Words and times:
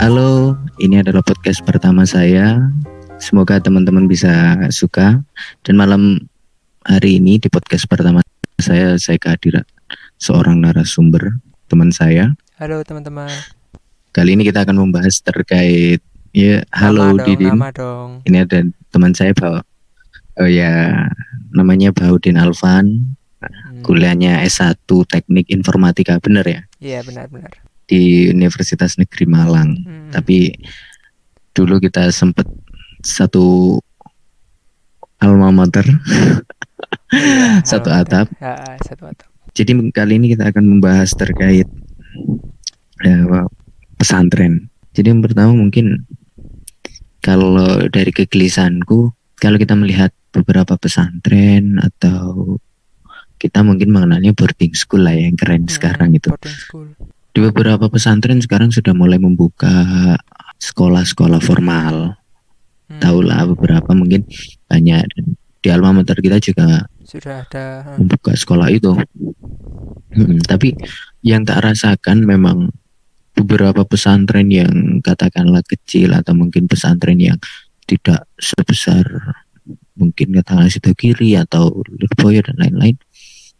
Halo, 0.00 0.56
ini 0.80 1.04
adalah 1.04 1.20
podcast 1.20 1.60
pertama 1.68 2.08
saya. 2.08 2.72
Semoga 3.20 3.60
teman-teman 3.60 4.08
bisa 4.08 4.56
suka. 4.72 5.20
Dan 5.60 5.76
malam 5.76 6.16
hari 6.80 7.20
ini 7.20 7.36
di 7.36 7.52
podcast 7.52 7.84
pertama 7.84 8.24
saya, 8.56 8.96
saya 8.96 9.20
kehadiran 9.20 9.68
seorang 10.16 10.64
narasumber, 10.64 11.36
teman 11.68 11.92
saya. 11.92 12.32
Halo 12.56 12.80
teman-teman. 12.80 13.28
Kali 14.16 14.32
ini 14.32 14.48
kita 14.48 14.64
akan 14.64 14.88
membahas 14.88 15.20
terkait 15.20 16.00
ya 16.32 16.64
halo 16.72 17.04
nama 17.04 17.20
dong, 17.20 17.26
Didin. 17.28 17.52
Nama 17.52 17.70
dong. 17.76 18.08
Ini 18.24 18.36
ada 18.48 18.64
teman 18.88 19.12
saya 19.12 19.36
Pak. 19.36 19.60
Oh 20.40 20.48
ya, 20.48 21.04
namanya 21.52 21.92
Baudin 21.92 22.40
Alvan. 22.40 23.17
Hmm, 23.38 23.86
Kuliahnya 23.86 24.42
S1 24.42 24.82
Teknik 24.82 25.46
Informatika, 25.54 26.18
bener 26.18 26.42
ya? 26.42 26.60
Iya 26.82 27.00
benar-benar. 27.06 27.54
Di 27.86 28.28
Universitas 28.28 28.98
Negeri 28.98 29.24
Malang. 29.30 29.78
Hmm, 29.78 30.10
Tapi 30.10 30.50
dulu 31.54 31.78
kita 31.78 32.10
sempet 32.10 32.46
satu 33.02 33.78
alma 35.22 35.50
mater, 35.54 35.86
satu 37.70 37.90
atap. 37.90 38.26
Ya, 38.38 38.54
satu 38.82 39.10
atap. 39.10 39.30
Jadi 39.54 39.74
kali 39.90 40.22
ini 40.22 40.34
kita 40.34 40.50
akan 40.54 40.78
membahas 40.78 41.10
terkait 41.14 41.66
ya, 43.02 43.18
pesantren. 43.98 44.70
Jadi 44.94 45.14
yang 45.14 45.22
pertama 45.22 45.54
mungkin 45.54 46.06
kalau 47.22 47.86
dari 47.90 48.14
kegelisahanku, 48.14 49.10
kalau 49.38 49.56
kita 49.58 49.74
melihat 49.74 50.14
beberapa 50.30 50.78
pesantren 50.78 51.78
atau 51.82 52.58
kita 53.38 53.62
mungkin 53.62 53.94
mengenalnya 53.94 54.34
boarding 54.34 54.74
school 54.74 55.06
lah 55.06 55.14
ya, 55.14 55.30
yang 55.30 55.38
keren 55.38 55.64
Hmm, 55.64 55.72
sekarang 55.72 56.10
itu. 56.12 56.28
Di 57.32 57.38
beberapa 57.38 57.86
pesantren 57.86 58.42
sekarang 58.42 58.74
sudah 58.74 58.92
mulai 58.92 59.22
membuka 59.22 59.70
sekolah-sekolah 60.58 61.38
formal. 61.38 62.18
Hmm, 62.90 63.00
Tahu 63.00 63.18
lah 63.22 63.46
beberapa 63.46 63.94
mungkin 63.94 64.26
banyak 64.66 65.02
di 65.58 65.68
alma 65.70 65.94
mater 66.02 66.18
kita 66.18 66.42
juga 66.42 66.86
Sudah 67.06 67.46
ada. 67.46 67.86
hmm, 67.86 68.04
membuka 68.04 68.34
sekolah 68.34 68.68
itu. 68.74 68.92
Hmm, 70.12 70.42
tapi 70.42 70.74
yang 71.22 71.46
tak 71.46 71.62
rasakan 71.62 72.26
memang 72.26 72.74
beberapa 73.38 73.86
pesantren 73.86 74.50
yang 74.50 74.98
katakanlah 74.98 75.62
kecil 75.62 76.10
atau 76.16 76.34
mungkin 76.34 76.66
pesantren 76.66 77.22
yang 77.22 77.38
tidak 77.86 78.26
sebesar 78.34 79.06
mungkin 79.94 80.34
katakanlah 80.34 80.70
situ 80.70 80.90
kiri 80.94 81.38
atau 81.38 81.70
Lirboyo 81.86 82.42
dan 82.42 82.56
lain-lain 82.58 82.96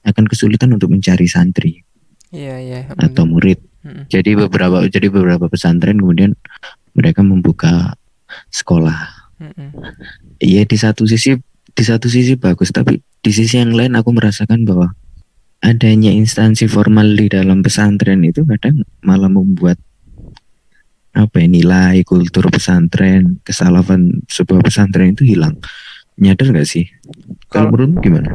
akan 0.02 0.24
kesulitan 0.26 0.70
untuk 0.72 0.90
mencari 0.90 1.26
santri 1.26 1.82
Iya 2.28 2.54
iya. 2.60 2.80
atau 2.92 3.24
hmm, 3.24 3.32
murid. 3.32 3.58
hmm, 3.82 4.02
Jadi 4.12 4.36
beberapa 4.36 4.84
jadi 4.84 5.08
beberapa 5.08 5.48
pesantren 5.48 5.96
kemudian 5.96 6.36
mereka 6.92 7.24
membuka 7.24 7.96
sekolah. 8.52 8.98
hmm, 9.40 9.52
hmm. 9.56 9.70
Iya 10.38 10.68
di 10.68 10.76
satu 10.76 11.08
sisi 11.08 11.34
di 11.72 11.82
satu 11.86 12.10
sisi 12.10 12.36
bagus 12.36 12.68
tapi 12.68 12.98
di 13.00 13.30
sisi 13.32 13.56
yang 13.56 13.72
lain 13.72 13.96
aku 13.96 14.12
merasakan 14.12 14.66
bahwa 14.66 14.92
adanya 15.58 16.10
instansi 16.10 16.68
formal 16.68 17.16
di 17.16 17.26
dalam 17.26 17.62
pesantren 17.62 18.22
itu 18.22 18.44
kadang 18.46 18.82
malah 19.02 19.26
membuat 19.26 19.78
apa 21.16 21.42
ya, 21.42 21.46
nilai 21.50 22.06
kultur 22.06 22.46
pesantren 22.46 23.42
kesalahan 23.42 24.22
sebuah 24.30 24.62
pesantren 24.62 25.16
itu 25.18 25.26
hilang 25.26 25.58
nyadar 26.14 26.54
nggak 26.54 26.68
sih 26.68 26.86
kalau 27.48 27.66
Kalau- 27.66 27.70
menurutmu 27.74 27.98
gimana 27.98 28.30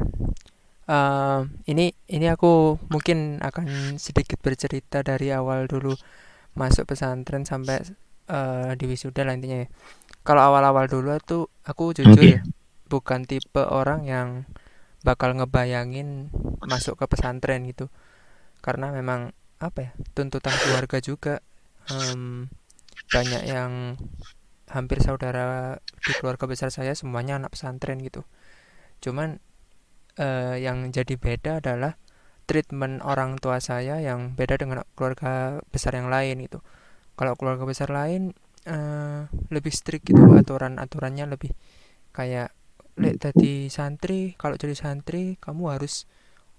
Eh, 0.84 1.40
ini 1.72 1.96
ini 2.12 2.26
aku 2.28 2.76
mungkin 2.92 3.40
akan 3.40 3.96
sedikit 3.96 4.36
bercerita 4.44 5.00
dari 5.00 5.32
awal 5.32 5.72
dulu 5.72 5.96
masuk 6.60 6.92
pesantren 6.92 7.48
sampai 7.48 7.84
eh, 8.30 8.72
di 8.80 8.86
wisuda 8.92 9.24
lah 9.28 9.34
intinya 9.38 9.64
ya. 9.64 9.70
Kalau 10.28 10.44
awal-awal 10.54 10.88
dulu 10.92 11.16
tuh 11.24 11.44
aku 11.68 11.96
jujur 11.96 12.28
ya, 12.40 12.42
bukan 12.92 13.24
tipe 13.28 13.64
orang 13.64 14.08
yang 14.08 14.30
bakal 15.08 15.36
ngebayangin 15.36 16.32
masuk 16.68 17.00
ke 17.00 17.06
pesantren 17.12 17.64
gitu. 17.68 17.88
Karena 18.64 18.92
memang 18.92 19.32
apa 19.60 19.80
ya, 19.88 19.92
tuntutan 20.16 20.56
keluarga 20.60 21.00
juga 21.04 21.40
em, 21.92 22.48
banyak 23.12 23.44
yang 23.48 23.72
hampir 24.72 25.00
saudara 25.04 25.78
di 26.04 26.12
keluarga 26.18 26.46
besar 26.50 26.70
saya 26.74 26.94
semuanya 26.98 27.38
anak 27.40 27.54
pesantren 27.56 28.00
gitu. 28.04 28.24
Cuman 29.04 29.40
eh, 30.20 30.56
yang 30.62 30.90
jadi 30.94 31.16
beda 31.18 31.64
adalah 31.64 31.98
treatment 32.44 33.00
orang 33.08 33.40
tua 33.40 33.64
saya 33.64 34.04
yang 34.04 34.36
beda 34.36 34.60
dengan 34.60 34.84
keluarga 34.98 35.64
besar 35.72 35.96
yang 35.96 36.12
lain 36.12 36.44
gitu. 36.44 36.60
Kalau 37.16 37.38
keluarga 37.40 37.64
besar 37.64 37.90
lain 37.94 38.36
eh, 38.68 39.30
lebih 39.50 39.74
strict 39.74 40.08
gitu 40.08 40.22
aturan-aturannya 40.34 41.30
lebih 41.30 41.54
kayak 42.14 42.54
lek 42.94 43.18
jadi 43.18 43.74
santri 43.74 44.38
kalau 44.38 44.54
jadi 44.54 44.78
santri 44.78 45.42
kamu 45.42 45.74
harus 45.74 46.06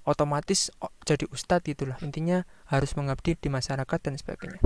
otomatis 0.02 0.74
jadi 1.06 1.30
ustadz 1.30 1.62
gitulah 1.62 1.94
intinya 2.02 2.42
harus 2.66 2.98
mengabdi 2.98 3.38
di 3.38 3.48
masyarakat 3.48 3.98
dan 4.02 4.14
sebagainya. 4.18 4.60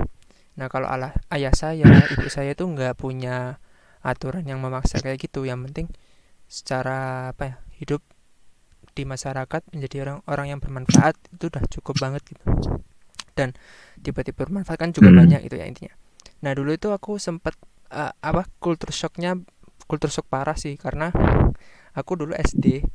Nah 0.59 0.67
kalau 0.67 0.89
ala 0.91 1.15
ayah 1.31 1.53
saya 1.55 1.87
ibu 1.87 2.27
saya 2.27 2.57
tuh 2.57 2.67
nggak 2.73 2.99
punya 2.99 3.61
aturan 4.03 4.43
yang 4.43 4.59
memaksa 4.59 4.99
kayak 4.99 5.21
gitu. 5.23 5.47
Yang 5.47 5.71
penting 5.71 5.87
secara 6.49 7.31
apa 7.31 7.43
ya 7.45 7.55
hidup 7.79 8.01
di 8.99 9.03
masyarakat 9.13 9.61
menjadi 9.73 9.97
orang 10.05 10.19
orang 10.33 10.47
yang 10.57 10.59
bermanfaat 10.63 11.15
itu 11.35 11.45
udah 11.51 11.63
cukup 11.73 11.95
banget 12.03 12.23
gitu. 12.35 12.45
Dan 13.37 13.55
tiba-tiba 14.03 14.45
bermanfaat 14.47 14.79
kan 14.79 14.91
juga 14.95 15.09
Hmm. 15.09 15.19
banyak 15.19 15.41
itu 15.47 15.55
ya 15.61 15.65
intinya. 15.71 15.93
Nah 16.43 16.51
dulu 16.57 16.71
itu 16.75 16.89
aku 16.91 17.17
sempat 17.21 17.55
eh, 17.93 18.13
apa 18.19 18.43
kultur 18.63 18.91
shocknya 18.91 19.39
kultur 19.89 20.11
shock 20.13 20.27
parah 20.29 20.57
sih 20.59 20.75
karena 20.77 21.11
aku 21.99 22.11
dulu 22.19 22.33
SD 22.37 22.85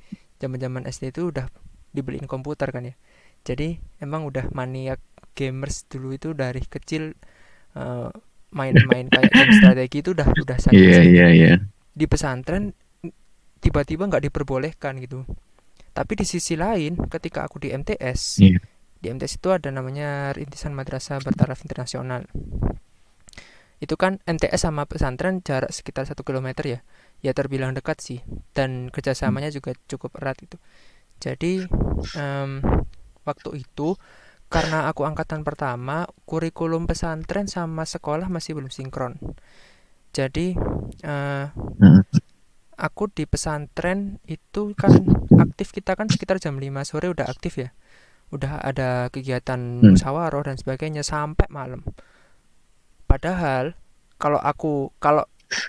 zaman-zaman 0.42 0.86
SD 0.88 1.10
itu 1.14 1.30
udah 1.32 1.46
dibeliin 1.94 2.26
komputer 2.30 2.70
kan 2.74 2.84
ya. 2.90 2.94
Jadi 3.46 3.78
emang 4.02 4.26
udah 4.28 4.50
maniak 4.56 5.00
gamers 5.38 5.86
dulu 5.90 6.14
itu 6.16 6.32
dari 6.36 6.62
kecil 6.64 7.14
eh, 7.78 8.10
main-main 8.54 9.08
kayak 9.10 9.32
game 9.36 9.52
strategi 9.54 10.02
itu 10.04 10.14
udah 10.16 10.28
udah 10.38 10.58
iya 10.76 10.96
seringnya 10.96 11.04
iya 11.08 11.26
iya. 11.36 11.50
Di 11.94 12.06
pesantren 12.10 12.74
tiba-tiba 13.62 14.06
nggak 14.10 14.24
diperbolehkan 14.30 15.00
gitu. 15.04 15.24
Tapi 15.94 16.12
di 16.18 16.26
sisi 16.26 16.58
lain, 16.58 16.98
ketika 17.06 17.46
aku 17.46 17.62
di 17.62 17.70
MTS, 17.70 18.42
Iya. 18.42 18.58
di 18.98 19.06
MTS 19.14 19.38
itu 19.38 19.48
ada 19.54 19.70
namanya 19.70 20.34
Rintisan 20.34 20.74
Madrasah 20.74 21.22
Bertaraf 21.22 21.62
Internasional. 21.62 22.26
Itu 23.78 23.94
kan 23.94 24.18
MTS 24.26 24.66
sama 24.66 24.90
pesantren 24.90 25.38
jarak 25.46 25.70
sekitar 25.70 26.08
satu 26.08 26.26
kilometer 26.26 26.64
ya, 26.66 26.78
ya 27.22 27.30
terbilang 27.30 27.78
dekat 27.78 28.02
sih. 28.02 28.20
Dan 28.50 28.90
kerjasamanya 28.90 29.54
juga 29.54 29.76
cukup 29.86 30.18
erat 30.18 30.42
itu. 30.42 30.58
Jadi 31.22 31.62
em, 32.18 32.58
waktu 33.22 33.62
itu 33.62 33.94
karena 34.50 34.86
aku 34.90 35.02
angkatan 35.06 35.42
pertama, 35.46 36.06
kurikulum 36.26 36.86
pesantren 36.86 37.46
sama 37.46 37.86
sekolah 37.86 38.26
masih 38.30 38.58
belum 38.58 38.70
sinkron. 38.70 39.18
Jadi 40.14 40.54
Heeh. 41.02 41.44
aku 42.78 43.04
di 43.10 43.26
pesantren 43.26 44.22
itu 44.30 44.74
kan 44.78 44.94
aktif 45.38 45.74
kita 45.74 45.94
kan 45.98 46.06
sekitar 46.10 46.38
jam 46.38 46.56
5 46.58 46.84
sore 46.86 47.10
udah 47.10 47.26
aktif 47.26 47.58
ya. 47.58 47.70
Udah 48.32 48.58
ada 48.62 49.08
kegiatan 49.14 49.58
Hmm. 49.58 49.94
musyawarah 49.94 50.46
dan 50.48 50.56
sebagainya 50.58 51.02
sampai 51.06 51.46
malam. 51.50 51.84
Padahal 53.06 53.76
kalau 54.18 54.40
aku 54.40 54.90
kalau 54.98 55.28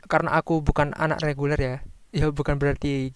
karena 0.09 0.33
aku 0.39 0.63
bukan 0.63 0.95
anak 0.95 1.21
reguler 1.21 1.59
ya, 1.59 1.75
ya 2.25 2.31
bukan 2.31 2.57
berarti 2.57 3.11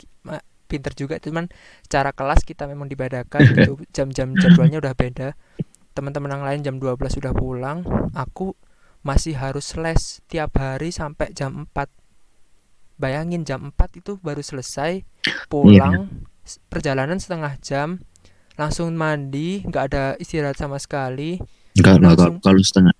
pinter 0.69 0.93
juga, 0.93 1.17
cuman 1.17 1.49
cara 1.89 2.13
kelas 2.13 2.45
kita 2.45 2.69
memang 2.69 2.85
dibedakan 2.85 3.41
gitu. 3.57 3.81
Jam-jam 3.89 4.37
jadwalnya 4.37 4.77
udah 4.77 4.93
beda. 4.93 5.33
Teman-teman 5.97 6.29
yang 6.29 6.45
lain 6.45 6.61
jam 6.61 6.75
12 6.77 7.09
sudah 7.09 7.33
pulang, 7.33 7.81
aku 8.13 8.53
masih 9.01 9.33
harus 9.33 9.73
les 9.79 10.21
tiap 10.29 10.53
hari 10.61 10.93
sampai 10.93 11.33
jam 11.33 11.65
4 11.73 11.89
Bayangin 12.99 13.41
jam 13.41 13.71
4 13.71 13.73
itu 13.95 14.19
baru 14.19 14.39
selesai 14.39 15.07
pulang 15.47 16.11
s- 16.41 16.59
perjalanan 16.67 17.15
setengah 17.15 17.55
jam 17.59 18.03
langsung 18.53 18.91
mandi 18.93 19.63
nggak 19.63 19.83
ada 19.87 20.03
istirahat 20.15 20.55
sama 20.55 20.75
sekali. 20.77 21.39
Enggak 21.73 21.95
kalau, 21.95 22.11
Langsung. 22.11 22.35
kalau 22.43 22.59
setengah 22.61 22.93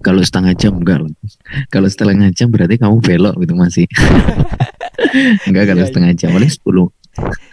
kalau 0.00 0.22
setengah 0.22 0.52
jam 0.54 0.72
enggak 0.74 1.04
kalau 1.68 1.84
setengah 1.84 2.32
jam 2.32 2.48
berarti 2.48 2.80
kamu 2.80 2.96
belok 2.98 3.34
gitu 3.38 3.52
masih 3.52 3.84
enggak 5.44 5.64
kalau 5.68 5.76
Iya, 5.76 5.84
iya. 5.84 5.90
setengah 5.92 6.12
jam 6.16 6.30
paling 6.32 6.48
10 6.48 6.88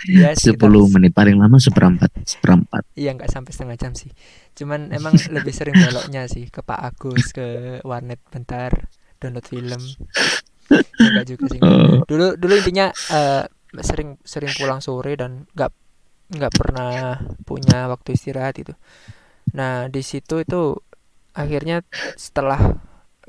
ya 0.07 0.31
10 0.31 0.55
menit 0.89 1.11
paling 1.11 1.35
lama 1.35 1.59
seperempat 1.59 2.07
seperempat. 2.23 2.87
Iya 2.95 3.11
nggak 3.11 3.27
sampai 3.27 3.51
setengah 3.51 3.75
jam 3.75 3.91
sih. 3.91 4.07
Cuman 4.55 4.87
emang 4.89 5.19
lebih 5.35 5.51
sering 5.51 5.75
beloknya 5.75 6.25
sih 6.25 6.47
ke 6.47 6.63
Pak 6.63 6.79
Agus 6.79 7.35
ke 7.35 7.47
warnet 7.83 8.23
bentar 8.25 8.87
download 9.19 9.43
film 9.43 9.81
enggak 11.09 11.25
juga 11.31 11.45
sih. 11.51 11.61
Oh, 11.61 12.03
dulu 12.09 12.35
dulu 12.37 12.53
intinya 12.59 12.93
eh, 13.09 13.45
sering 13.81 14.17
sering 14.25 14.51
pulang 14.57 14.81
sore 14.81 15.13
dan 15.19 15.45
nggak 15.55 15.71
nggak 16.37 16.53
pernah 16.55 17.19
punya 17.47 17.89
waktu 17.91 18.15
istirahat 18.17 18.55
itu. 18.61 18.73
Nah 19.57 19.87
di 19.89 20.01
situ 20.05 20.41
itu 20.43 20.77
akhirnya 21.37 21.85
setelah 22.17 22.59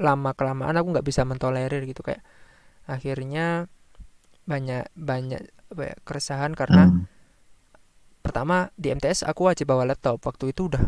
lama 0.00 0.30
kelamaan 0.38 0.76
aku 0.80 0.88
nggak 0.96 1.06
bisa 1.06 1.22
mentolerir 1.28 1.84
gitu 1.88 2.02
kayak 2.06 2.22
akhirnya 2.88 3.68
banyak 4.48 4.90
banyak 4.96 5.42
apa 5.72 5.82
ya, 5.94 5.96
keresahan 6.06 6.52
karena 6.58 6.90
Hmm. 6.90 7.06
pertama 8.20 8.68
di 8.76 8.92
MTS 8.92 9.24
aku 9.24 9.48
wajib 9.48 9.70
bawa 9.72 9.84
laptop. 9.88 10.20
Waktu 10.22 10.52
itu 10.52 10.68
udah 10.70 10.82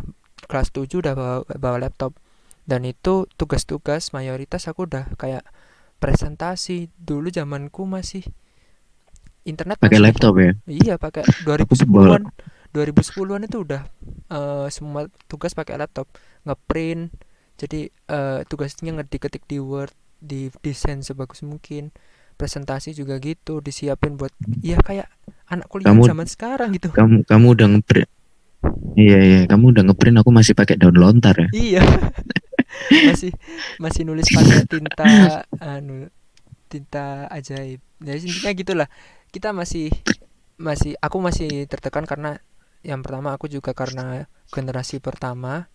kelas 0.49 0.69
7 0.75 1.01
udah 1.01 1.13
bawa, 1.17 1.37
bawa 1.57 1.77
laptop. 1.89 2.13
Dan 2.63 2.87
itu 2.87 3.27
tugas-tugas 3.35 4.15
mayoritas 4.15 4.71
aku 4.71 4.87
udah 4.87 5.11
kayak 5.19 5.43
presentasi. 6.03 6.91
Dulu 6.99 7.31
zamanku 7.31 7.87
masih 7.87 8.27
internet 9.47 9.79
pakai 9.79 9.99
masih 9.99 10.05
laptop 10.11 10.33
ya? 10.35 10.51
Iya 10.67 10.95
pakai 10.99 11.23
2010-an 11.47 12.27
2010-an 12.75 13.41
itu 13.47 13.57
udah 13.63 13.81
eh, 14.27 14.67
semua 14.67 15.07
tugas 15.31 15.55
pakai 15.55 15.79
laptop. 15.79 16.11
Ngeprint. 16.43 17.15
Jadi 17.55 17.87
eh, 17.87 18.39
tugasnya 18.51 18.91
ngetik-ketik 18.99 19.47
di 19.47 19.63
Word 19.63 19.95
di 20.19 20.51
desain 20.59 20.99
sebagus 20.99 21.39
mungkin. 21.47 21.95
Presentasi 22.35 22.97
juga 22.97 23.21
gitu 23.21 23.61
disiapin 23.61 24.17
buat 24.17 24.33
ya 24.59 24.81
kayak 24.81 25.07
anak 25.47 25.69
kuliah 25.69 25.93
Kamu- 25.93 26.09
zaman 26.09 26.27
sekarang 26.27 26.73
gitu. 26.75 26.89
kamu 26.91 27.23
kamu 27.29 27.45
udah 27.55 27.67
ngeprint. 27.77 28.09
Iya 28.97 29.17
iya 29.21 29.39
kamu 29.45 29.75
udah 29.75 29.83
ngeprint 29.85 30.17
aku 30.23 30.29
masih 30.33 30.57
pakai 30.57 30.81
daun 30.81 30.97
lontar 30.97 31.37
ya. 31.37 31.47
Iya 31.53 31.83
masih 32.89 33.31
masih 33.79 34.01
nulis 34.05 34.27
pakai 34.29 34.65
tinta 34.69 35.07
anu 35.61 36.09
tinta 36.67 37.29
ajaib. 37.29 37.79
Jadi 38.01 38.19
intinya 38.25 38.51
gitulah. 38.53 38.89
Kita 39.29 39.53
masih 39.53 39.89
masih 40.57 40.93
aku 41.01 41.17
masih 41.21 41.65
tertekan 41.69 42.05
karena 42.05 42.41
yang 42.85 43.01
pertama 43.01 43.33
aku 43.33 43.49
juga 43.49 43.71
karena 43.73 44.27
generasi 44.51 44.99
pertama 45.01 45.69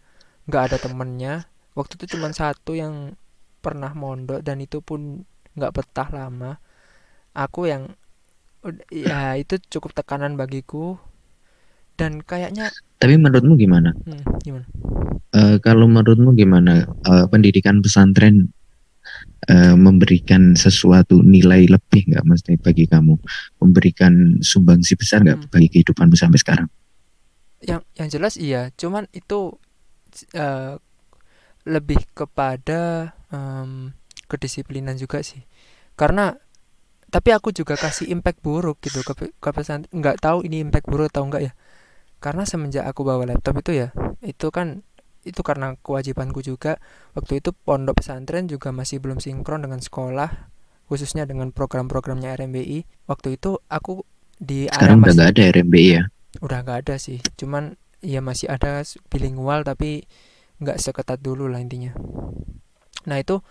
nggak 0.50 0.62
ada 0.72 0.76
temennya. 0.78 1.34
Waktu 1.78 1.94
itu 2.02 2.18
cuma 2.18 2.30
satu 2.34 2.74
yang 2.74 3.14
pernah 3.62 3.94
mondok 3.94 4.42
dan 4.42 4.58
itu 4.58 4.82
pun 4.82 5.22
nggak 5.54 5.74
betah 5.74 6.08
lama. 6.10 6.58
Aku 7.34 7.70
yang 7.70 7.94
ya 8.90 9.38
itu 9.38 9.58
cukup 9.70 9.94
tekanan 9.94 10.34
bagiku 10.34 10.98
dan 11.98 12.22
kayaknya 12.22 12.70
tapi 12.98 13.14
menurutmu 13.14 13.54
gimana? 13.54 13.94
Hmm, 14.06 14.22
gimana? 14.42 14.66
Eh, 15.34 15.56
kalau 15.62 15.86
menurutmu 15.86 16.34
gimana? 16.34 16.82
Eh, 16.82 17.26
pendidikan 17.30 17.78
pesantren 17.78 18.50
eh, 19.46 19.74
memberikan 19.78 20.58
sesuatu 20.58 21.22
nilai 21.22 21.70
lebih 21.70 22.10
nggak 22.10 22.26
mesti 22.26 22.52
bagi 22.58 22.90
kamu? 22.90 23.14
Memberikan 23.62 24.42
sumbangsi 24.42 24.98
besar 24.98 25.22
nggak 25.22 25.38
Hmm. 25.38 25.50
bagi 25.50 25.68
kehidupanmu 25.70 26.18
sampai 26.18 26.38
sekarang? 26.42 26.68
Yang 27.62 27.82
yang 27.98 28.08
jelas 28.10 28.34
iya. 28.38 28.62
Cuman 28.74 29.06
itu 29.14 29.58
eh, 30.34 30.74
lebih 31.68 32.00
kepada 32.18 33.12
em, 33.30 33.94
kedisiplinan 34.26 34.98
juga 34.98 35.22
sih. 35.22 35.44
Karena 35.94 36.34
tapi 37.08 37.32
aku 37.32 37.54
juga 37.56 37.78
kasih 37.78 38.10
impact 38.12 38.44
buruk 38.44 38.82
gitu 38.84 39.00
ke, 39.06 39.32
ke 39.32 39.50
pesantren 39.54 39.88
nggak 39.94 40.20
tahu 40.20 40.44
ini 40.44 40.60
impact 40.60 40.84
buruk 40.90 41.08
atau 41.08 41.24
enggak 41.24 41.42
ya 41.48 41.52
karena 42.18 42.42
semenjak 42.46 42.84
aku 42.86 43.06
bawa 43.06 43.24
laptop 43.30 43.62
itu 43.62 43.72
ya 43.86 43.88
itu 44.22 44.50
kan 44.50 44.82
itu 45.26 45.40
karena 45.44 45.76
kewajibanku 45.82 46.40
juga. 46.40 46.78
Waktu 47.12 47.42
itu 47.42 47.50
pondok 47.52 48.00
pesantren 48.00 48.48
juga 48.48 48.72
masih 48.72 48.98
belum 49.02 49.18
sinkron 49.20 49.60
dengan 49.66 49.82
sekolah 49.82 50.50
khususnya 50.88 51.28
dengan 51.28 51.52
program-programnya 51.52 52.32
RMBI 52.38 53.06
waktu 53.10 53.36
itu 53.36 53.60
aku 53.68 54.08
di 54.40 54.70
sekarang 54.72 55.04
udah 55.04 55.12
nggak 55.14 55.30
ada 55.36 55.42
RMBI 55.52 55.88
ya? 56.00 56.02
Udah 56.40 56.58
nggak 56.64 56.78
ada 56.86 56.94
sih 56.96 57.18
cuman 57.36 57.76
ya 58.00 58.22
masih 58.22 58.48
ada 58.48 58.80
bilingual 59.12 59.66
tapi 59.66 60.06
nggak 60.62 60.78
seketat 60.80 61.18
dulu 61.20 61.44
lah 61.50 61.60
intinya. 61.60 61.92
Nah 63.04 63.18
itu 63.20 63.42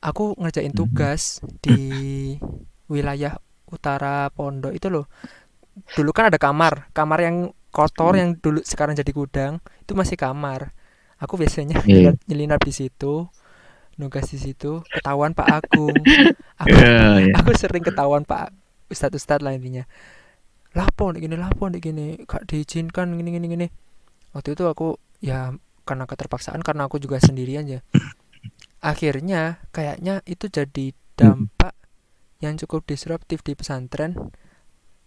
aku 0.00 0.34
ngerjain 0.40 0.72
Mhm. 0.72 0.80
tugas 0.80 1.38
di 1.60 1.78
wilayah 2.90 3.38
utara 3.70 4.26
pondok 4.34 4.74
itu 4.74 4.90
loh. 4.90 5.06
Dulu 5.94 6.10
kan 6.10 6.32
ada 6.34 6.38
kamar 6.40 6.90
kamar 6.90 7.18
yang 7.22 7.36
kotor 7.70 8.18
yang 8.18 8.34
dulu 8.36 8.60
sekarang 8.62 8.94
jadi 8.98 9.10
gudang 9.14 9.52
itu 9.82 9.92
masih 9.94 10.18
kamar. 10.18 10.74
Aku 11.20 11.36
biasanya 11.36 11.80
Iya. 11.84 12.14
nyelinap, 12.14 12.16
nyelinap 12.26 12.60
di 12.64 12.72
situ 12.72 13.28
nugas 14.00 14.32
di 14.32 14.40
situ 14.40 14.80
ketahuan 14.88 15.36
Pak 15.36 15.48
Agung. 15.60 15.92
Aku 16.60 16.72
Iya, 16.72 17.24
iya. 17.24 17.34
aku 17.36 17.56
sering 17.56 17.80
ketahuan 17.84 18.24
pak 18.24 18.52
ustadz 18.92 19.16
ustadz 19.16 19.40
lah 19.40 19.56
intinya 19.56 19.84
lapor 20.76 21.16
gini 21.16 21.36
lapor 21.36 21.72
gini? 21.72 22.20
Gak 22.28 22.44
diizinkan 22.48 23.16
gini 23.16 23.32
gini 23.32 23.46
gini. 23.48 23.66
Waktu 24.36 24.52
itu 24.56 24.64
aku 24.68 25.00
ya 25.24 25.56
karena 25.88 26.04
keterpaksaan 26.04 26.60
karena 26.60 26.84
aku 26.88 27.00
juga 27.00 27.16
sendirian 27.20 27.64
ya 27.66 27.80
akhirnya 28.80 29.60
kayaknya 29.72 30.20
itu 30.24 30.48
jadi 30.48 30.92
dampak 31.16 31.72
yang 32.40 32.56
cukup 32.56 32.88
disruptif 32.88 33.44
di 33.44 33.52
pesantren. 33.52 34.16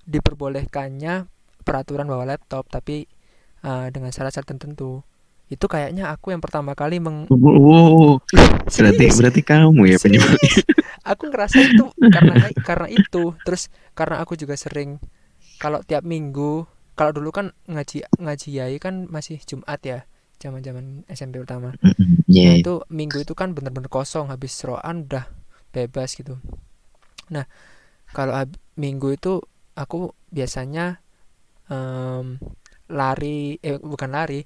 Diperbolehkannya 0.03 1.32
peraturan 1.65 2.07
bawa 2.11 2.23
laptop 2.27 2.67
tapi 2.69 3.07
eh, 3.65 3.87
dengan 3.93 4.11
syarat-syarat 4.13 4.47
tertentu. 4.57 5.01
Itu 5.51 5.65
kayaknya 5.69 6.09
aku 6.13 6.33
yang 6.33 6.41
pertama 6.43 6.73
kali 6.77 6.97
meng 7.03 7.31
Wow, 7.31 8.19
berarti 8.75 9.05
Serius. 9.05 9.15
berarti 9.17 9.41
kamu 9.45 9.81
ya 9.91 9.97
penyebabnya. 10.01 10.51
aku 11.03 11.23
ngerasa 11.31 11.63
itu 11.63 11.91
karena 12.13 12.35
karena 12.63 12.87
itu. 12.91 13.35
Terus 13.45 13.69
karena 13.97 14.19
aku 14.23 14.35
juga 14.39 14.55
sering 14.59 14.99
kalau 15.61 15.81
tiap 15.85 16.03
minggu 16.07 16.67
kalau 16.97 17.11
dulu 17.15 17.29
kan 17.33 17.51
ngaji 17.69 18.05
ngaji 18.21 18.49
yai 18.53 18.77
kan 18.77 19.09
masih 19.09 19.39
Jumat 19.43 19.81
ya 19.85 19.99
zaman 20.41 20.61
zaman 20.61 20.85
SMP 21.09 21.39
pertama. 21.41 21.75
Mm-mm, 21.83 22.23
nah 22.43 22.53
Iya, 22.53 22.53
itu 22.55 22.83
minggu 22.91 23.23
itu 23.23 23.33
kan 23.37 23.55
bener-bener 23.55 23.89
kosong 23.91 24.29
habis 24.33 24.53
roan 24.67 25.07
udah 25.07 25.25
bebas 25.75 26.15
gitu. 26.19 26.37
Nah 27.31 27.45
kalau 28.13 28.33
minggu 28.79 29.15
itu 29.17 29.43
aku 29.77 30.13
biasanya 30.33 31.02
em, 31.69 32.39
lari 32.91 33.59
eh 33.63 33.79
bukan 33.79 34.09
lari. 34.11 34.43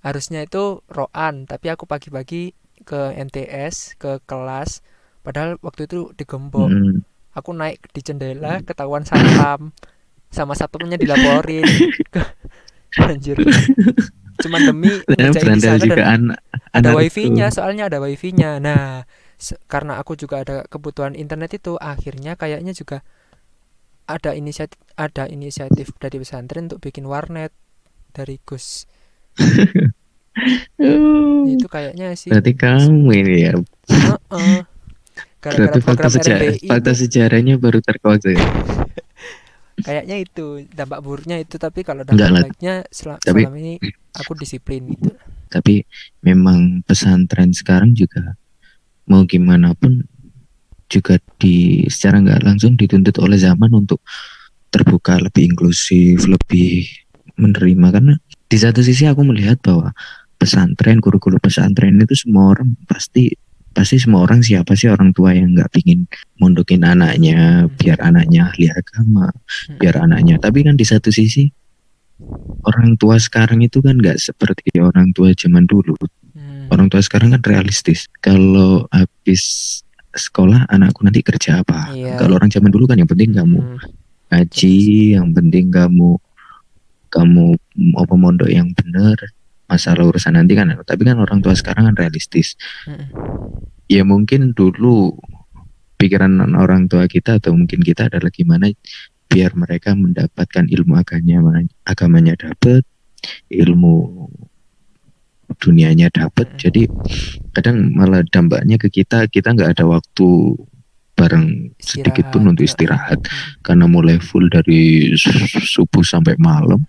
Harusnya 0.00 0.44
itu 0.44 0.80
roan 0.88 1.44
tapi 1.44 1.68
aku 1.68 1.84
pagi-pagi 1.84 2.56
ke 2.84 3.12
MTS 3.16 4.00
ke 4.00 4.20
kelas. 4.24 4.80
Padahal 5.20 5.60
waktu 5.60 5.84
itu 5.88 6.12
digembok. 6.16 6.68
Mm-mm. 6.72 7.04
aku 7.30 7.54
naik 7.54 7.78
di 7.94 8.02
jendela 8.02 8.58
ketahuan 8.66 9.06
satpam. 9.06 9.70
Sama 10.32 10.58
satpamnya 10.58 10.98
dilaporin. 10.98 11.64
Anjir. 13.06 13.38
Cuman 14.40 14.60
demi 14.66 14.90
berandal 15.04 15.60
sana 15.60 15.78
juga 15.78 15.94
dan 16.00 16.22
ada 16.72 16.90
wifi-nya 16.96 17.52
itu. 17.52 17.56
soalnya 17.60 17.92
ada 17.92 18.00
wifi-nya. 18.02 18.58
Nah 18.58 19.04
karena 19.68 19.96
aku 19.96 20.16
juga 20.16 20.44
ada 20.44 20.56
kebutuhan 20.68 21.16
internet 21.16 21.56
itu 21.56 21.76
akhirnya 21.80 22.36
kayaknya 22.36 22.76
juga 22.76 23.00
ada 24.10 24.34
inisiatif 24.34 24.74
ada 24.94 25.24
inisiatif 25.24 25.94
dari 25.96 26.18
pesantren 26.18 26.66
untuk 26.66 26.82
bikin 26.82 27.06
warnet 27.06 27.54
dari 28.10 28.42
Gus 28.42 28.84
Uh, 30.78 31.44
itu 31.50 31.66
kayaknya 31.66 32.14
sih 32.14 32.30
Berarti 32.30 32.52
kamu 32.54 33.10
ini 33.12 33.36
ya. 33.42 33.52
Heeh. 33.90 34.62
gara-gara 35.36 35.68
Berarti 35.68 35.80
fakta, 35.82 36.08
sejarah, 36.08 36.52
fakta 36.56 36.92
sejarahnya 36.94 37.54
baru 37.56 37.82
terkuak 37.82 38.22
saya. 38.22 38.38
kayaknya 39.86 40.16
itu 40.20 40.64
dampak 40.70 41.00
buruknya 41.00 41.40
itu 41.40 41.56
tapi 41.56 41.82
kalau 41.82 42.04
Enggak 42.04 42.16
dampak 42.20 42.32
lah. 42.32 42.42
baiknya 42.46 42.74
sel- 42.88 43.18
Tapi- 43.18 43.42
selama 43.42 43.58
ini 43.58 43.74
aku 44.14 44.32
disiplin 44.34 44.86
gitu 44.88 45.12
Tapi 45.48 45.82
memang 46.20 46.86
pesantren 46.86 47.50
sekarang 47.50 47.92
juga 47.92 48.38
mau 49.04 49.26
gimana 49.26 49.74
pun 49.74 50.06
juga 50.90 51.22
di 51.38 51.86
secara 51.86 52.18
nggak 52.18 52.42
langsung 52.42 52.74
dituntut 52.74 53.16
oleh 53.22 53.38
zaman 53.38 53.70
untuk 53.70 54.02
terbuka, 54.74 55.22
lebih 55.22 55.54
inklusif, 55.54 56.26
lebih 56.26 56.90
menerima. 57.38 57.86
Karena 57.94 58.14
di 58.50 58.58
satu 58.58 58.82
sisi 58.82 59.06
aku 59.06 59.22
melihat 59.22 59.62
bahwa 59.62 59.94
pesantren, 60.36 60.98
kurikulum 60.98 61.38
pesantren 61.38 62.00
itu 62.02 62.18
semua 62.18 62.58
orang 62.58 62.74
pasti 62.90 63.30
pasti 63.70 64.02
semua 64.02 64.26
orang 64.26 64.42
siapa 64.42 64.74
sih 64.74 64.90
orang 64.90 65.14
tua 65.14 65.30
yang 65.30 65.54
nggak 65.54 65.70
pingin 65.70 66.10
mondokin 66.42 66.82
anaknya 66.82 67.70
biar 67.78 68.02
anaknya 68.02 68.50
ahli 68.50 68.66
agama 68.66 69.30
biar 69.78 70.02
anaknya. 70.02 70.42
Tapi 70.42 70.66
kan 70.66 70.74
di 70.74 70.82
satu 70.82 71.14
sisi 71.14 71.46
orang 72.66 72.98
tua 72.98 73.16
sekarang 73.16 73.62
itu 73.64 73.80
kan 73.80 73.96
nggak 73.96 74.18
seperti 74.18 74.74
orang 74.82 75.14
tua 75.14 75.32
zaman 75.36 75.66
dulu. 75.66 75.94
Hmm. 76.30 76.70
orang 76.70 76.86
tua 76.86 77.02
sekarang 77.02 77.34
kan 77.34 77.42
realistis. 77.42 78.06
Kalau 78.22 78.86
habis 78.94 79.82
sekolah 80.10 80.66
anakku 80.66 81.02
nanti 81.02 81.22
kerja 81.22 81.62
apa 81.62 81.94
Iya. 81.94 82.18
kalau 82.18 82.36
orang 82.36 82.50
zaman 82.50 82.70
dulu 82.70 82.86
kan 82.86 82.98
yang 82.98 83.06
penting 83.06 83.30
kamu 83.30 83.58
Hmm. 83.58 83.78
ngaji 84.30 84.76
yang 85.14 85.30
penting 85.30 85.70
kamu 85.70 86.18
kamu 87.10 87.44
mau 87.90 88.04
pemondok 88.06 88.46
yang 88.46 88.70
benar 88.74 89.18
masalah 89.66 90.06
urusan 90.06 90.34
nanti 90.34 90.54
kan 90.54 90.70
tapi 90.82 91.02
kan 91.02 91.18
orang 91.18 91.38
tua 91.38 91.54
sekarang 91.54 91.90
kan 91.90 91.96
realistis 91.98 92.54
Hmm. 92.86 93.10
ya 93.86 94.02
mungkin 94.02 94.50
dulu 94.50 95.14
pikiran 95.94 96.32
orang 96.56 96.86
tua 96.86 97.04
kita 97.04 97.38
atau 97.38 97.52
mungkin 97.52 97.82
kita 97.82 98.08
adalah 98.08 98.30
gimana 98.30 98.70
biar 99.30 99.54
mereka 99.54 99.94
mendapatkan 99.94 100.66
ilmu 100.66 100.96
agamanya 100.96 101.70
agamanya 101.84 102.34
dapat 102.34 102.82
ilmu 103.46 104.26
dunianya 105.60 106.08
dapat 106.08 106.56
jadi 106.56 106.88
kadang 107.52 107.92
malah 107.92 108.24
dampaknya 108.24 108.80
ke 108.80 108.88
kita 108.88 109.28
kita 109.28 109.52
nggak 109.52 109.76
ada 109.78 109.84
waktu 109.86 110.56
bareng 111.20 111.76
sedikit 111.76 112.32
pun 112.32 112.48
untuk 112.48 112.64
istirahat. 112.64 113.20
Karena 113.60 113.84
mulai 113.84 114.16
full 114.16 114.48
dari 114.48 115.12
subuh 115.76 116.00
sampai 116.00 116.40
malam 116.40 116.80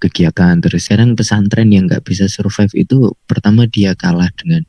kegiatan 0.00 0.56
terus. 0.64 0.88
Sekarang 0.88 1.12
pesantren 1.12 1.68
yang 1.68 1.84
nggak 1.84 2.00
bisa 2.00 2.32
survive 2.32 2.72
itu 2.72 3.12
pertama 3.28 3.68
dia 3.68 3.92
kalah 3.92 4.32
dengan 4.40 4.64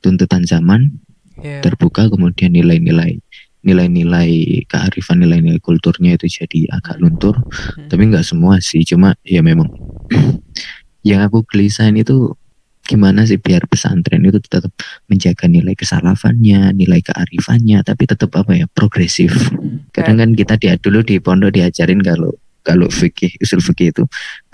tuntutan 0.00 0.48
zaman 0.48 1.04
yeah. 1.40 1.60
terbuka 1.60 2.08
kemudian 2.08 2.52
nilai-nilai 2.52 3.20
nilai-nilai 3.64 4.60
kearifan 4.68 5.24
nilai-nilai 5.24 5.56
kulturnya 5.56 6.20
itu 6.20 6.28
jadi 6.28 6.68
agak 6.76 7.00
luntur. 7.00 7.40
Hmm. 7.40 7.88
tapi 7.88 8.12
nggak 8.12 8.20
semua 8.20 8.60
sih 8.60 8.84
cuma 8.84 9.16
ya 9.24 9.40
memang 9.40 9.72
yang 11.08 11.24
aku 11.24 11.40
gelisahin 11.48 11.96
itu 11.96 12.36
gimana 12.84 13.24
sih 13.24 13.40
biar 13.40 13.64
pesantren 13.64 14.20
itu 14.24 14.38
tetap 14.44 14.70
menjaga 15.08 15.48
nilai 15.48 15.72
kesalafannya 15.72 16.76
nilai 16.76 17.00
kearifannya 17.00 17.80
tapi 17.80 18.04
tetap 18.04 18.30
apa 18.36 18.52
ya 18.54 18.66
progresif 18.68 19.32
hmm. 19.32 19.88
kadang 19.96 20.20
kan 20.20 20.30
kita 20.36 20.54
dia 20.60 20.76
dulu 20.76 21.00
di 21.00 21.16
pondok 21.16 21.56
diajarin 21.56 22.04
kalau 22.04 22.36
kalau 22.64 22.88
fikih 22.88 23.28
usul 23.44 23.60
fikih 23.60 23.92
itu 23.92 24.04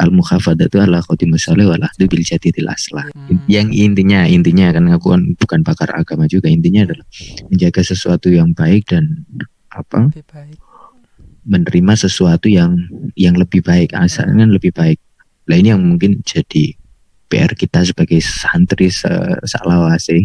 al 0.03 0.11
itu 0.11 0.77
ala 0.83 0.99
khatimu 0.99 1.39
salih 1.39 1.71
wal 1.71 1.79
ahdu 1.79 2.11
bil 2.11 2.27
jadidil 2.27 2.67
aslah. 2.67 3.07
Hmm. 3.15 3.39
Yang 3.47 3.71
intinya 3.79 4.27
intinya 4.27 4.75
kan 4.75 4.91
aku 4.91 5.15
kan 5.15 5.23
bukan 5.39 5.61
pakar 5.63 5.95
agama 5.95 6.27
juga 6.27 6.51
intinya 6.51 6.91
adalah 6.91 7.07
menjaga 7.47 7.87
sesuatu 7.87 8.27
yang 8.27 8.51
baik 8.51 8.91
dan 8.91 9.25
apa? 9.71 10.11
menerima 11.41 11.95
sesuatu 11.97 12.51
yang 12.51 12.77
yang 13.17 13.39
lebih 13.39 13.63
baik 13.63 13.95
asalnya 13.95 14.45
hmm. 14.45 14.59
lebih 14.59 14.75
baik. 14.75 14.99
Lah 15.47 15.57
ini 15.57 15.71
yang 15.71 15.83
mungkin 15.87 16.21
jadi 16.27 16.80
PR 17.31 17.55
kita 17.55 17.87
sebagai 17.87 18.19
santri 18.19 18.91
se 18.91 19.09
salawasi. 19.47 20.19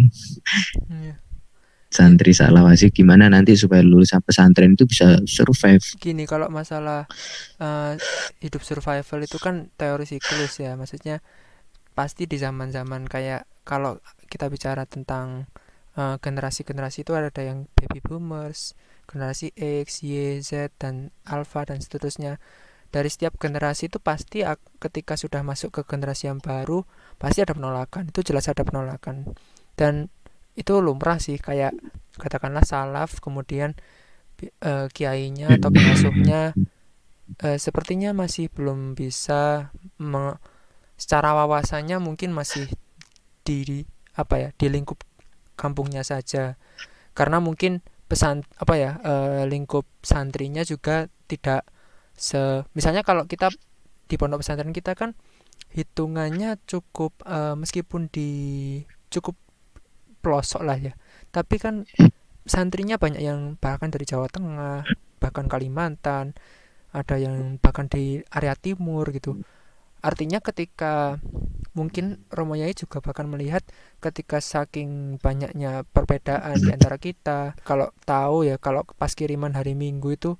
Yeah 0.89 1.21
santri 1.95 2.35
salawasi 2.35 2.91
gimana 2.91 3.31
nanti 3.31 3.55
supaya 3.55 3.79
lulusan 3.79 4.19
pesantren 4.19 4.75
itu 4.75 4.83
bisa 4.83 5.15
survive? 5.23 5.79
Gini 5.95 6.27
kalau 6.27 6.51
masalah 6.51 7.07
uh, 7.63 7.95
hidup 8.43 8.67
survival 8.67 9.23
itu 9.23 9.39
kan 9.39 9.71
teori 9.79 10.03
siklus 10.03 10.59
ya. 10.59 10.75
Maksudnya 10.75 11.23
pasti 11.95 12.27
di 12.27 12.35
zaman-zaman 12.35 13.07
kayak 13.07 13.47
kalau 13.63 14.03
kita 14.27 14.51
bicara 14.51 14.83
tentang 14.83 15.47
uh, 15.95 16.19
generasi-generasi 16.19 17.07
itu 17.07 17.15
ada 17.15 17.31
yang 17.39 17.71
baby 17.79 18.03
boomers 18.03 18.75
generasi 19.07 19.55
X, 19.55 20.03
Y, 20.03 20.41
Z 20.43 20.75
dan 20.81 21.13
alpha 21.23 21.63
dan 21.63 21.79
seterusnya 21.79 22.41
dari 22.95 23.11
setiap 23.11 23.35
generasi 23.35 23.91
itu 23.91 23.99
pasti 23.99 24.47
ketika 24.79 25.19
sudah 25.19 25.43
masuk 25.43 25.75
ke 25.75 25.81
generasi 25.83 26.31
yang 26.31 26.39
baru 26.39 26.87
pasti 27.19 27.43
ada 27.43 27.51
penolakan. 27.51 28.07
Itu 28.07 28.23
jelas 28.23 28.47
ada 28.47 28.63
penolakan. 28.63 29.35
Dan 29.75 30.07
itu 30.55 30.79
lumrah 30.79 31.19
sih 31.19 31.35
kayak 31.35 31.75
katakanlah 32.15 32.63
salaf 32.63 33.19
kemudian 33.19 33.75
uh, 34.63 34.87
kiainya 34.87 35.59
atau 35.59 35.67
pengasuhnya 35.75 36.55
uh, 37.43 37.59
sepertinya 37.59 38.15
masih 38.15 38.47
belum 38.47 38.95
bisa 38.95 39.75
me, 39.99 40.39
secara 40.95 41.35
wawasannya 41.43 41.99
mungkin 41.99 42.31
masih 42.31 42.71
di 43.43 43.83
apa 44.15 44.39
ya 44.39 44.49
di 44.55 44.71
lingkup 44.71 45.03
kampungnya 45.59 46.07
saja. 46.07 46.55
Karena 47.11 47.43
mungkin 47.43 47.83
pesan 48.07 48.47
apa 48.55 48.79
ya 48.79 49.03
uh, 49.03 49.43
lingkup 49.43 49.83
santrinya 49.99 50.63
juga 50.63 51.11
tidak 51.27 51.67
se 52.15 52.63
misalnya 52.71 53.03
kalau 53.03 53.27
kita 53.27 53.51
di 54.07 54.15
pondok 54.15 54.41
pesantren 54.41 54.71
kita 54.71 54.95
kan 54.95 55.13
hitungannya 55.75 56.55
cukup 56.63 57.19
uh, 57.27 57.59
meskipun 57.59 58.07
di 58.07 58.29
cukup 59.11 59.35
pelosok 60.23 60.63
lah 60.63 60.79
ya. 60.79 60.93
Tapi 61.29 61.55
kan 61.59 61.83
santrinya 62.47 62.95
banyak 62.95 63.21
yang 63.21 63.59
bahkan 63.59 63.91
dari 63.91 64.07
Jawa 64.07 64.31
Tengah 64.31 64.87
bahkan 65.19 65.49
Kalimantan 65.49 66.37
ada 66.95 67.19
yang 67.19 67.59
bahkan 67.59 67.91
di 67.91 68.23
area 68.31 68.55
timur 68.55 69.11
gitu. 69.11 69.43
Artinya 69.99 70.39
ketika 70.39 71.17
mungkin 71.75 72.23
Romo 72.31 72.55
Yai 72.55 72.71
juga 72.71 73.03
bahkan 73.03 73.27
melihat 73.27 73.65
ketika 73.99 74.39
saking 74.39 75.19
banyaknya 75.19 75.83
perbedaan 75.91 76.55
di 76.55 76.71
antara 76.71 76.95
kita 76.95 77.59
kalau 77.67 77.91
tahu 78.07 78.47
ya 78.47 78.55
kalau 78.55 78.87
pas 78.95 79.11
kiriman 79.11 79.51
hari 79.51 79.75
Minggu 79.75 80.15
itu 80.15 80.39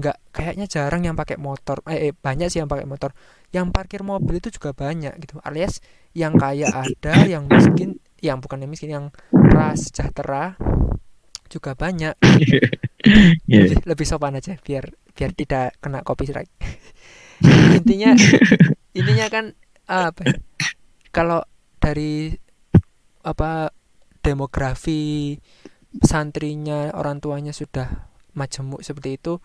nggak 0.00 0.16
kayaknya 0.32 0.66
jarang 0.66 1.04
yang 1.04 1.14
pakai 1.14 1.36
motor. 1.36 1.84
Eh, 1.84 2.10
eh 2.10 2.12
banyak 2.16 2.48
sih 2.48 2.64
yang 2.64 2.70
pakai 2.70 2.88
motor. 2.88 3.12
Yang 3.52 3.66
parkir 3.70 4.00
mobil 4.00 4.40
itu 4.40 4.48
juga 4.48 4.72
banyak 4.72 5.12
gitu 5.20 5.36
alias 5.44 5.84
yang 6.16 6.34
kaya 6.40 6.72
ada 6.72 7.28
yang 7.28 7.46
miskin 7.46 8.00
yang 8.24 8.40
bukan 8.40 8.64
yang 8.64 8.70
miskin 8.72 8.90
yang 8.90 9.06
ras 9.30 9.92
sejahtera 9.92 10.56
juga 11.52 11.76
banyak. 11.76 12.16
Yeah. 13.00 13.64
lebih, 13.64 13.80
lebih 13.88 14.04
sopan 14.04 14.36
aja 14.36 14.60
biar 14.60 14.92
biar 15.16 15.32
tidak 15.32 15.72
kena 15.80 16.04
copyright. 16.04 16.52
Intinya 17.80 18.12
intinya 18.92 19.26
kan 19.32 19.56
apa 19.88 20.20
ya, 20.28 20.36
kalau 21.08 21.40
dari 21.80 22.36
apa 23.24 23.72
demografi 24.20 25.32
santrinya 26.04 26.92
orang 26.92 27.24
tuanya 27.24 27.56
sudah 27.56 28.12
majemuk 28.36 28.84
seperti 28.84 29.16
itu 29.18 29.40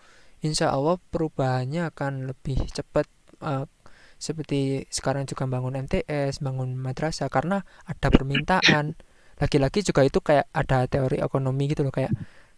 insya 0.46 0.70
Allah 0.70 0.96
perubahannya 1.10 1.90
akan 1.90 2.30
lebih 2.30 2.62
cepat 2.70 3.10
uh, 3.42 3.66
seperti 4.16 4.88
sekarang 4.88 5.28
juga 5.28 5.44
bangun 5.44 5.76
MTS, 5.76 6.40
bangun 6.40 6.72
madrasah 6.78 7.28
karena 7.28 7.66
ada 7.84 8.08
permintaan. 8.08 8.96
Lagi-lagi 9.36 9.84
juga 9.84 10.00
itu 10.06 10.24
kayak 10.24 10.48
ada 10.56 10.88
teori 10.88 11.20
ekonomi 11.20 11.68
gitu 11.68 11.84
loh 11.84 11.92
kayak 11.92 12.14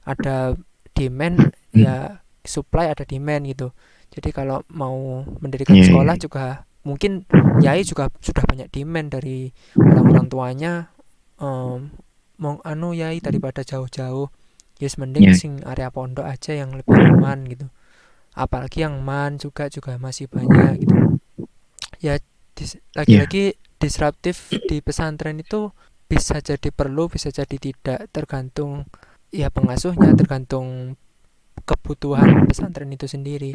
ada 0.07 0.55
demand 0.95 1.51
ya 1.75 2.23
supply 2.47 2.95
ada 2.95 3.03
demand 3.03 3.43
gitu. 3.51 3.75
Jadi 4.15 4.31
kalau 4.31 4.63
mau 4.71 5.27
mendirikan 5.43 5.75
yeah, 5.75 5.85
iya, 5.85 5.89
sekolah 5.91 6.15
yeah. 6.15 6.23
juga 6.23 6.45
mungkin 6.87 7.13
yai 7.61 7.83
juga 7.83 8.09
sudah 8.23 8.47
banyak 8.47 8.71
demand 8.71 9.13
dari 9.13 9.51
orang-orang 9.77 10.27
tuanya 10.31 10.73
um, 11.43 11.91
mau 12.39 12.63
anu 12.63 12.95
yai 12.95 13.19
daripada 13.19 13.67
jauh-jauh 13.67 14.31
yes 14.79 14.97
mending 14.97 15.29
yeah. 15.29 15.37
sing 15.37 15.61
area 15.67 15.91
pondok 15.91 16.25
aja 16.25 16.55
yang 16.55 16.73
lebih 16.73 16.95
aman 16.95 17.45
gitu 17.51 17.67
apalagi 18.39 18.87
yang 18.87 19.03
man 19.03 19.37
juga 19.43 19.67
juga 19.67 19.99
masih 19.99 20.31
banyak 20.31 20.87
gitu. 20.87 20.95
Ya 21.99 22.23
lagi-lagi 22.95 23.55
yeah. 23.55 23.59
disruptif 23.79 24.51
di 24.71 24.79
pesantren 24.79 25.39
itu 25.43 25.75
bisa 26.09 26.41
jadi 26.41 26.73
perlu 26.73 27.11
bisa 27.13 27.29
jadi 27.29 27.59
tidak 27.61 28.09
tergantung 28.11 28.89
ya 29.29 29.53
pengasuhnya 29.53 30.17
tergantung 30.17 30.97
kebutuhan 31.69 32.49
pesantren 32.49 32.89
itu 32.95 33.05
sendiri. 33.05 33.53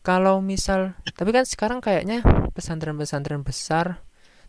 Kalau 0.00 0.40
misal 0.40 0.96
tapi 1.12 1.34
kan 1.34 1.44
sekarang 1.44 1.84
kayaknya 1.84 2.24
pesantren-pesantren 2.56 3.44
besar 3.44 4.00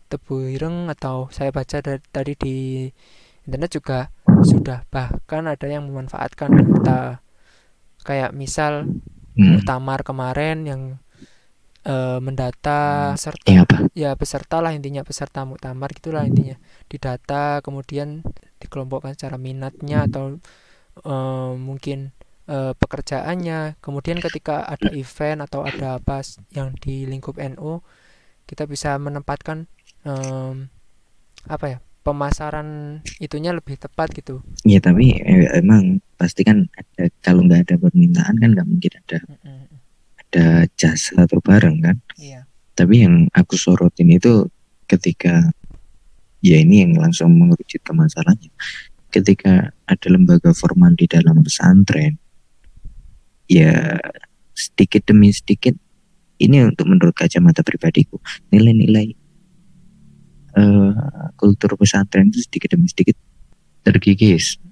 tebu 0.08 0.48
ireng 0.48 0.92
atau 0.92 1.28
saya 1.32 1.52
baca 1.52 1.80
dari, 1.80 2.00
tadi 2.12 2.32
di 2.36 2.56
internet 3.48 3.70
juga 3.72 3.98
sudah 4.44 4.84
bahkan 4.88 5.44
ada 5.44 5.66
yang 5.68 5.84
memanfaatkan 5.88 6.50
data. 6.56 7.20
Kayak 8.02 8.34
misal 8.34 8.88
hmm. 9.36 9.60
muktamar 9.60 10.00
kemarin 10.02 10.58
yang 10.66 10.82
uh, 11.86 12.18
mendata 12.18 13.12
peserta 13.14 13.48
ya, 13.48 13.62
apa? 13.64 13.76
ya 13.92 14.10
peserta 14.14 14.56
lah 14.60 14.72
intinya 14.72 15.02
peserta 15.02 15.44
muktamar 15.44 15.92
gitulah 15.94 16.24
intinya. 16.26 16.56
Didata 16.88 17.60
kemudian 17.60 18.22
dikelompokkan 18.62 19.14
secara 19.18 19.36
minatnya 19.36 20.06
atau 20.06 20.38
uh, 21.04 21.52
mungkin 21.56 22.12
uh, 22.48 22.72
pekerjaannya. 22.76 23.80
Kemudian 23.82 24.18
ketika 24.20 24.64
ada 24.66 24.90
event 24.94 25.44
atau 25.44 25.66
ada 25.66 26.00
apa 26.00 26.24
yang 26.54 26.74
di 26.78 27.04
lingkup 27.06 27.38
NU 27.38 27.82
kita 28.46 28.66
bisa 28.66 28.98
menempatkan 28.98 29.70
um, 30.04 30.68
apa 31.48 31.66
ya 31.66 31.78
pemasaran 32.02 33.00
itunya 33.22 33.54
lebih 33.54 33.78
tepat 33.78 34.10
gitu. 34.12 34.42
Iya 34.66 34.82
tapi 34.82 35.18
emang 35.54 36.02
pasti 36.18 36.42
kan 36.42 36.66
ada 36.74 37.10
kalau 37.22 37.46
nggak 37.46 37.70
ada 37.70 37.74
permintaan 37.78 38.36
kan 38.42 38.50
nggak 38.54 38.68
mungkin 38.68 38.92
ada 39.06 39.18
mm 39.22 39.38
-hmm 39.38 39.72
ada 40.32 40.64
jasa 40.80 41.28
atau 41.28 41.44
barang 41.44 41.76
kan. 41.84 41.96
Iya. 42.16 42.48
Tapi 42.72 43.04
yang 43.04 43.28
aku 43.36 43.60
sorotin 43.60 44.08
itu 44.08 44.48
ketika 44.88 45.52
ya 46.40 46.56
ini 46.56 46.88
yang 46.88 46.96
langsung 46.96 47.36
mengerucut 47.36 47.84
ke 47.84 47.92
masalahnya. 47.92 48.48
Ketika 49.12 49.68
ada 49.84 50.08
lembaga 50.08 50.56
formal 50.56 50.96
di 50.96 51.04
dalam 51.04 51.44
pesantren, 51.44 52.16
ya 53.44 54.00
sedikit 54.56 55.04
demi 55.04 55.28
sedikit 55.28 55.76
ini 56.40 56.64
untuk 56.64 56.88
menurut 56.88 57.12
kacamata 57.12 57.60
pribadiku 57.60 58.16
nilai-nilai 58.48 59.12
uh, 60.56 60.92
kultur 61.36 61.74
pesantren 61.76 62.28
itu 62.28 62.44
sedikit 62.44 62.76
demi 62.76 62.88
sedikit 62.88 63.16
terkikis 63.82 64.62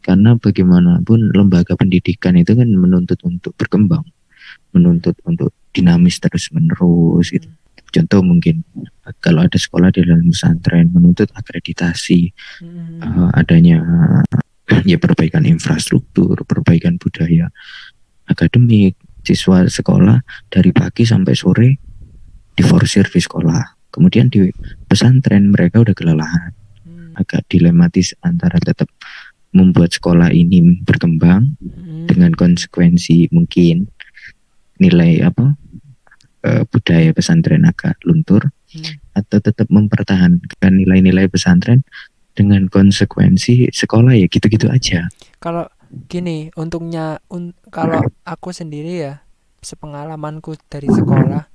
karena 0.00 0.38
bagaimanapun 0.38 1.34
lembaga 1.34 1.76
pendidikan 1.76 2.38
itu 2.38 2.54
kan 2.56 2.70
menuntut 2.70 3.18
untuk 3.26 3.52
berkembang 3.58 4.06
menuntut 4.72 5.18
untuk 5.26 5.54
dinamis 5.70 6.18
terus 6.18 6.50
menerus 6.50 7.30
gitu. 7.30 7.46
Contoh 7.90 8.22
mungkin 8.22 8.62
kalau 9.18 9.42
ada 9.42 9.58
sekolah 9.58 9.90
di 9.90 10.06
dalam 10.06 10.30
pesantren 10.30 10.94
menuntut 10.94 11.26
akreditasi 11.34 12.30
Hmm. 12.62 13.02
uh, 13.02 13.30
adanya 13.34 13.82
ya 14.90 15.00
perbaikan 15.00 15.42
infrastruktur 15.42 16.38
perbaikan 16.46 17.00
budaya 17.00 17.50
akademik 18.30 18.94
siswa 19.26 19.66
sekolah 19.66 20.22
dari 20.46 20.70
pagi 20.70 21.02
sampai 21.02 21.34
sore 21.34 21.70
diforsir 22.54 23.08
di 23.10 23.18
sekolah 23.18 23.79
kemudian 23.90 24.30
di 24.30 24.50
pesantren 24.86 25.50
mereka 25.50 25.82
udah 25.82 25.94
kelelahan 25.94 26.50
Hmm. 26.80 27.12
agak 27.14 27.44
dilematis 27.50 28.16
antara 28.24 28.56
tetap 28.56 28.88
membuat 29.50 29.90
sekolah 29.92 30.30
ini 30.30 30.80
berkembang 30.80 31.58
Hmm. 31.60 32.06
dengan 32.06 32.32
konsekuensi 32.32 33.30
mungkin 33.30 33.90
nilai 34.80 35.20
apa 35.22 35.54
eh, 36.40 36.64
budaya 36.64 37.12
pesantren 37.12 37.68
agak 37.68 38.00
luntur 38.08 38.48
Hmm. 38.70 38.96
atau 39.12 39.42
tetap 39.42 39.66
mempertahankan 39.68 40.72
nilai-nilai 40.72 41.26
pesantren 41.28 41.82
dengan 42.32 42.70
konsekuensi 42.70 43.68
sekolah 43.68 44.14
ya 44.14 44.30
gitu-gitu 44.30 44.70
aja. 44.70 45.10
Kalau 45.42 45.66
gini, 46.06 46.48
untungnya 46.54 47.18
un- 47.28 47.52
kalau 47.68 48.00
aku 48.22 48.54
sendiri 48.54 49.04
ya, 49.04 49.26
sepengalamanku 49.60 50.54
dari 50.70 50.86
sekolah, 50.86 51.50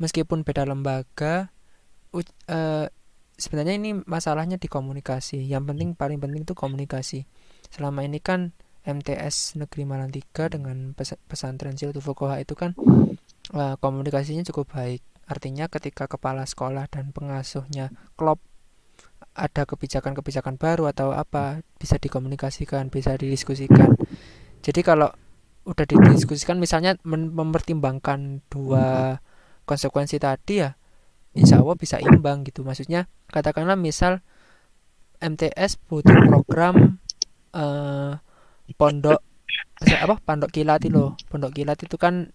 meskipun 0.00 0.42
beda 0.42 0.64
lembaga, 0.64 1.52
u- 2.16 2.36
eh, 2.48 2.88
sebenarnya 3.36 3.76
ini 3.76 4.00
masalahnya 4.08 4.56
di 4.56 4.66
komunikasi. 4.66 5.44
Yang 5.44 5.64
penting 5.72 5.88
paling 5.92 6.18
penting 6.18 6.42
itu 6.48 6.56
komunikasi. 6.56 7.28
Selama 7.68 8.00
ini 8.02 8.18
kan 8.24 8.56
MTS 8.86 9.58
Negeri 9.60 9.82
Malang 9.84 10.08
3 10.08 10.48
dengan 10.48 10.96
pes- 10.96 11.20
pesantren 11.28 11.76
Siltu 11.76 12.00
Fukoha 12.00 12.40
itu 12.40 12.56
kan 12.56 12.72
eh, 13.52 13.74
komunikasinya 13.78 14.42
cukup 14.48 14.72
baik. 14.72 15.04
Artinya 15.26 15.66
ketika 15.66 16.06
kepala 16.06 16.46
sekolah 16.46 16.86
dan 16.88 17.10
pengasuhnya 17.10 17.90
klop 18.14 18.38
ada 19.36 19.68
kebijakan-kebijakan 19.68 20.56
baru 20.56 20.88
atau 20.88 21.12
apa 21.12 21.60
bisa 21.76 22.00
dikomunikasikan, 22.00 22.88
bisa 22.88 23.18
didiskusikan. 23.20 23.92
Jadi 24.64 24.80
kalau 24.80 25.12
udah 25.66 25.84
didiskusikan 25.84 26.56
misalnya 26.62 26.94
mempertimbangkan 27.04 28.40
dua 28.46 29.18
konsekuensi 29.66 30.22
tadi 30.22 30.62
ya 30.62 30.78
insya 31.36 31.60
Allah 31.60 31.76
bisa 31.76 32.00
imbang 32.00 32.42
gitu. 32.42 32.64
Maksudnya 32.64 33.06
katakanlah 33.30 33.76
misal 33.76 34.24
MTS 35.20 35.80
butuh 35.88 36.16
program 36.28 36.98
eh, 37.52 38.12
pondok 38.76 39.20
apa? 39.80 40.14
Pondok 40.24 40.50
kilat 40.50 40.82
itu 40.84 40.96
loh. 40.96 41.14
Pondok 41.28 41.52
kilat 41.52 41.78
itu 41.80 41.96
kan 42.00 42.32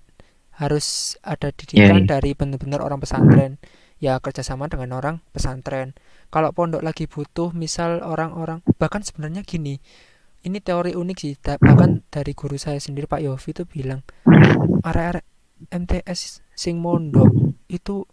harus 0.62 1.18
ada 1.26 1.50
didikan 1.50 2.04
Iya, 2.04 2.06
iya. 2.06 2.10
dari 2.18 2.32
benar-benar 2.38 2.86
orang 2.86 3.02
pesantren. 3.02 3.58
Ya 4.02 4.18
kerjasama 4.18 4.66
dengan 4.70 4.98
orang 4.98 5.22
pesantren. 5.30 5.94
Kalau 6.34 6.54
pondok 6.54 6.82
lagi 6.82 7.06
butuh 7.06 7.54
misal 7.54 8.02
orang-orang 8.02 8.66
bahkan 8.82 9.06
sebenarnya 9.06 9.46
gini 9.46 9.78
ini 10.42 10.58
teori 10.58 10.98
unik 10.98 11.18
sih. 11.18 11.38
Bahkan 11.38 12.10
dari 12.10 12.34
guru 12.34 12.58
saya 12.58 12.82
sendiri 12.82 13.06
Pak 13.06 13.22
Yofi 13.22 13.54
itu 13.54 13.64
bilang 13.70 14.02
arek-arek 14.82 15.26
MTS 15.70 16.42
sing 16.58 16.82
mondok 16.82 17.30
itu 17.70 18.10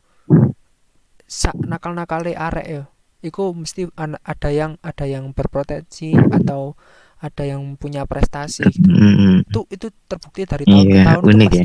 sak 1.29 1.55
nakal-nakale 1.61 2.33
arek 2.33 2.67
ya 2.67 2.83
itu 3.21 3.43
mesti 3.53 3.91
ada 3.99 4.49
yang 4.49 4.79
ada 4.81 5.05
yang 5.05 5.35
berproteksi 5.35 6.15
atau 6.17 6.79
ada 7.19 7.43
yang 7.43 7.75
punya 7.75 8.07
prestasi 8.07 8.63
gitu 8.71 8.89
Mm, 8.89 9.43
itu 9.43 9.61
itu 9.75 9.87
terbukti 10.07 10.47
dari 10.47 10.65
tahun 10.65 10.87
ke 10.87 10.95
Iya 10.95 11.05
tahun 11.05 11.25
unik 11.27 11.51
ya. 11.53 11.65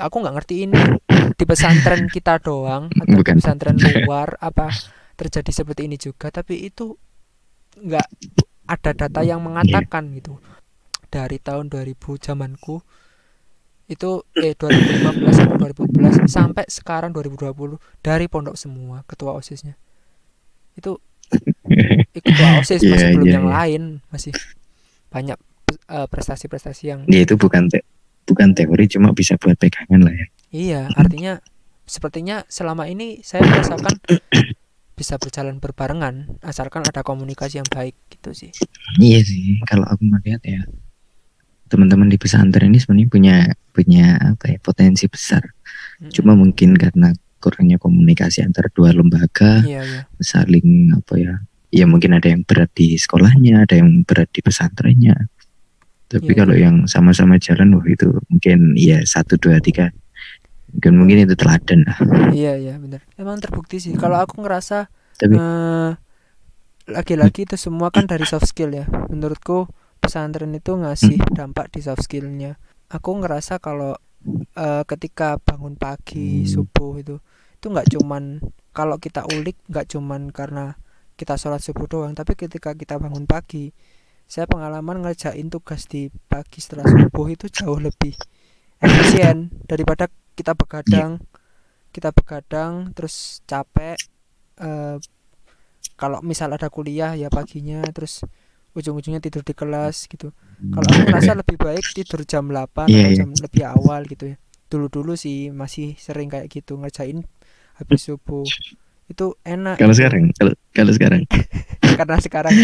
aku 0.00 0.16
nggak 0.20 0.34
ngerti 0.36 0.54
ini 0.66 0.80
di 1.38 1.44
pesantren 1.46 2.10
kita 2.10 2.42
doang 2.42 2.90
atau 3.02 3.16
Bukan. 3.22 3.24
di 3.24 3.38
pesantren 3.38 3.76
luar 4.04 4.34
apa 4.42 4.68
terjadi 5.14 5.50
seperti 5.54 5.86
ini 5.86 5.96
juga 5.96 6.28
tapi 6.34 6.66
itu 6.66 6.98
nggak 7.78 8.06
ada 8.66 8.90
data 8.94 9.20
yang 9.22 9.40
mengatakan 9.42 10.10
gitu 10.14 10.38
dari 11.10 11.38
tahun 11.38 11.70
2000 11.70 11.96
zamanku 12.22 12.82
itu 13.90 14.22
eh 14.38 14.54
2015 14.54 15.34
sampai 15.34 15.56
2012 15.58 16.30
sampai 16.30 16.64
sekarang 16.70 17.10
2020 17.10 17.74
dari 18.00 18.30
pondok 18.30 18.54
semua 18.54 19.02
ketua 19.04 19.34
osisnya 19.34 19.74
itu 20.78 20.94
ketua 22.14 22.48
osis 22.62 22.80
Iya, 22.80 22.90
masih 22.94 23.06
belum 23.18 23.26
iya, 23.26 23.34
yang 23.34 23.46
iya. 23.46 23.54
lain 23.58 23.82
masih 24.14 24.32
banyak 25.10 25.38
eh, 25.90 26.06
prestasi-prestasi 26.06 26.82
yang 26.86 27.00
Ya 27.10 27.26
itu 27.26 27.34
bukan 27.34 27.66
te- 27.66 27.82
bukan 28.30 28.54
teori 28.54 28.86
cuma 28.86 29.10
bisa 29.10 29.34
buat 29.42 29.58
pegangan 29.58 30.06
lah 30.06 30.14
ya. 30.14 30.26
Iya, 30.50 30.80
artinya 30.94 31.42
sepertinya 31.82 32.46
selama 32.46 32.86
ini 32.86 33.26
saya 33.26 33.42
merasakan 33.42 33.98
bisa 34.98 35.18
berjalan 35.18 35.58
berbarengan 35.58 36.38
asalkan 36.46 36.86
ada 36.86 37.02
komunikasi 37.02 37.58
yang 37.58 37.66
baik 37.66 37.98
gitu 38.06 38.30
sih. 38.30 38.50
Iya 39.02 39.18
sih 39.26 39.58
kalau 39.66 39.86
aku 39.90 40.06
melihat 40.06 40.42
ya 40.46 40.62
teman-teman 41.70 42.10
di 42.10 42.18
pesantren 42.18 42.74
ini 42.74 42.82
sebenarnya 42.82 43.08
punya 43.08 43.36
punya 43.70 44.06
apa 44.18 44.44
ya 44.50 44.58
potensi 44.58 45.06
besar. 45.06 45.46
Mm-mm. 45.46 46.10
Cuma 46.10 46.34
mungkin 46.34 46.74
karena 46.74 47.14
kurangnya 47.40 47.80
komunikasi 47.80 48.44
antara 48.44 48.68
dua 48.68 48.92
lembaga 48.92 49.64
iya 49.64 49.80
iya. 49.80 50.00
saling 50.20 50.92
apa 50.92 51.14
ya 51.16 51.34
ya 51.72 51.84
mungkin 51.88 52.12
ada 52.12 52.28
yang 52.28 52.44
berat 52.44 52.68
di 52.76 53.00
sekolahnya 53.00 53.64
ada 53.64 53.80
yang 53.80 54.04
berat 54.04 54.28
di 54.28 54.44
pesantrennya 54.44 55.16
tapi 56.10 56.34
Iya, 56.34 56.38
kalau 56.42 56.54
yang 56.58 56.76
sama-sama 56.90 57.40
jalan 57.40 57.80
wah 57.80 57.86
itu 57.86 58.10
mungkin 58.28 58.74
ya 58.76 59.00
satu 59.06 59.40
dua 59.40 59.62
tiga 59.62 59.88
mungkin 60.74 60.92
mungkin 61.00 61.16
itu 61.24 61.34
teladan 61.38 61.86
lah 61.86 61.98
Iya 62.30 62.58
iya 62.58 62.74
benar. 62.78 63.02
Emang 63.18 63.42
terbukti 63.42 63.82
sih. 63.82 63.94
Kalau 63.98 64.18
aku 64.18 64.42
ngerasa 64.42 64.86
tapi 65.18 65.34
eh, 65.38 65.90
lagi-lagi 66.90 67.46
itu 67.46 67.54
semua 67.58 67.90
kan 67.94 68.06
dari 68.06 68.26
soft 68.26 68.50
skill 68.50 68.70
ya. 68.74 68.86
Menurutku 69.10 69.70
pesantren 70.00 70.50
itu 70.56 70.74
ngasih 70.74 71.20
dampak 71.36 71.70
di 71.70 71.84
soft 71.84 72.08
skillnya. 72.08 72.56
Aku 72.90 73.20
ngerasa 73.20 73.62
kalau 73.62 73.94
eh, 74.56 74.82
ketika 74.88 75.38
bangun 75.38 75.76
pagi 75.78 76.48
subuh 76.48 76.98
itu 76.98 77.22
itu 77.60 77.66
nggak 77.68 77.92
cuman 77.92 78.40
kalau 78.72 78.96
kita 78.96 79.28
ulik 79.28 79.60
nggak 79.68 79.92
cuman 79.92 80.32
karena 80.32 80.80
kita 81.14 81.36
sholat 81.36 81.60
subuh 81.60 81.84
doang, 81.84 82.16
tapi 82.16 82.32
ketika 82.32 82.72
kita 82.72 82.96
bangun 82.96 83.28
pagi, 83.28 83.76
saya 84.24 84.48
pengalaman 84.48 85.04
ngerjain 85.04 85.52
tugas 85.52 85.84
di 85.84 86.08
pagi 86.32 86.64
setelah 86.64 86.88
subuh 86.88 87.28
itu 87.28 87.52
jauh 87.52 87.76
lebih 87.76 88.16
efisien 88.80 89.52
daripada 89.68 90.08
kita 90.32 90.56
begadang 90.56 91.20
kita 91.90 92.14
begadang 92.14 92.94
terus 92.94 93.44
capek 93.44 93.98
eh, 94.62 94.96
kalau 95.98 96.24
misal 96.24 96.54
ada 96.54 96.70
kuliah 96.72 97.12
ya 97.18 97.28
paginya 97.28 97.82
terus 97.90 98.24
ujung-ujungnya 98.72 99.18
tidur 99.18 99.42
di 99.42 99.52
kelas 99.52 100.06
gitu. 100.06 100.30
Kalau 100.60 100.86
aku 100.86 101.00
ngerasa 101.06 101.32
lebih 101.34 101.56
baik 101.66 101.84
tidur 101.92 102.22
jam 102.22 102.46
8 102.46 102.86
Iya, 102.86 103.06
atau 103.06 103.10
iya. 103.10 103.18
jam 103.18 103.30
lebih 103.34 103.62
awal 103.66 104.00
gitu 104.06 104.24
ya. 104.32 104.36
Dulu-dulu 104.70 105.14
sih 105.14 105.50
masih 105.50 105.98
sering 105.98 106.30
kayak 106.30 106.46
gitu 106.48 106.78
ngerjain 106.78 107.26
habis 107.74 108.06
subuh. 108.06 108.46
Itu 109.10 109.34
enak 109.42 109.82
kalau 109.82 109.90
gitu. 109.90 110.06
sekarang? 110.06 110.22
Kalau 110.38 110.52
kalau 110.70 110.92
sekarang? 110.94 111.22
Karena 112.00 112.16
sekarang 112.16 112.54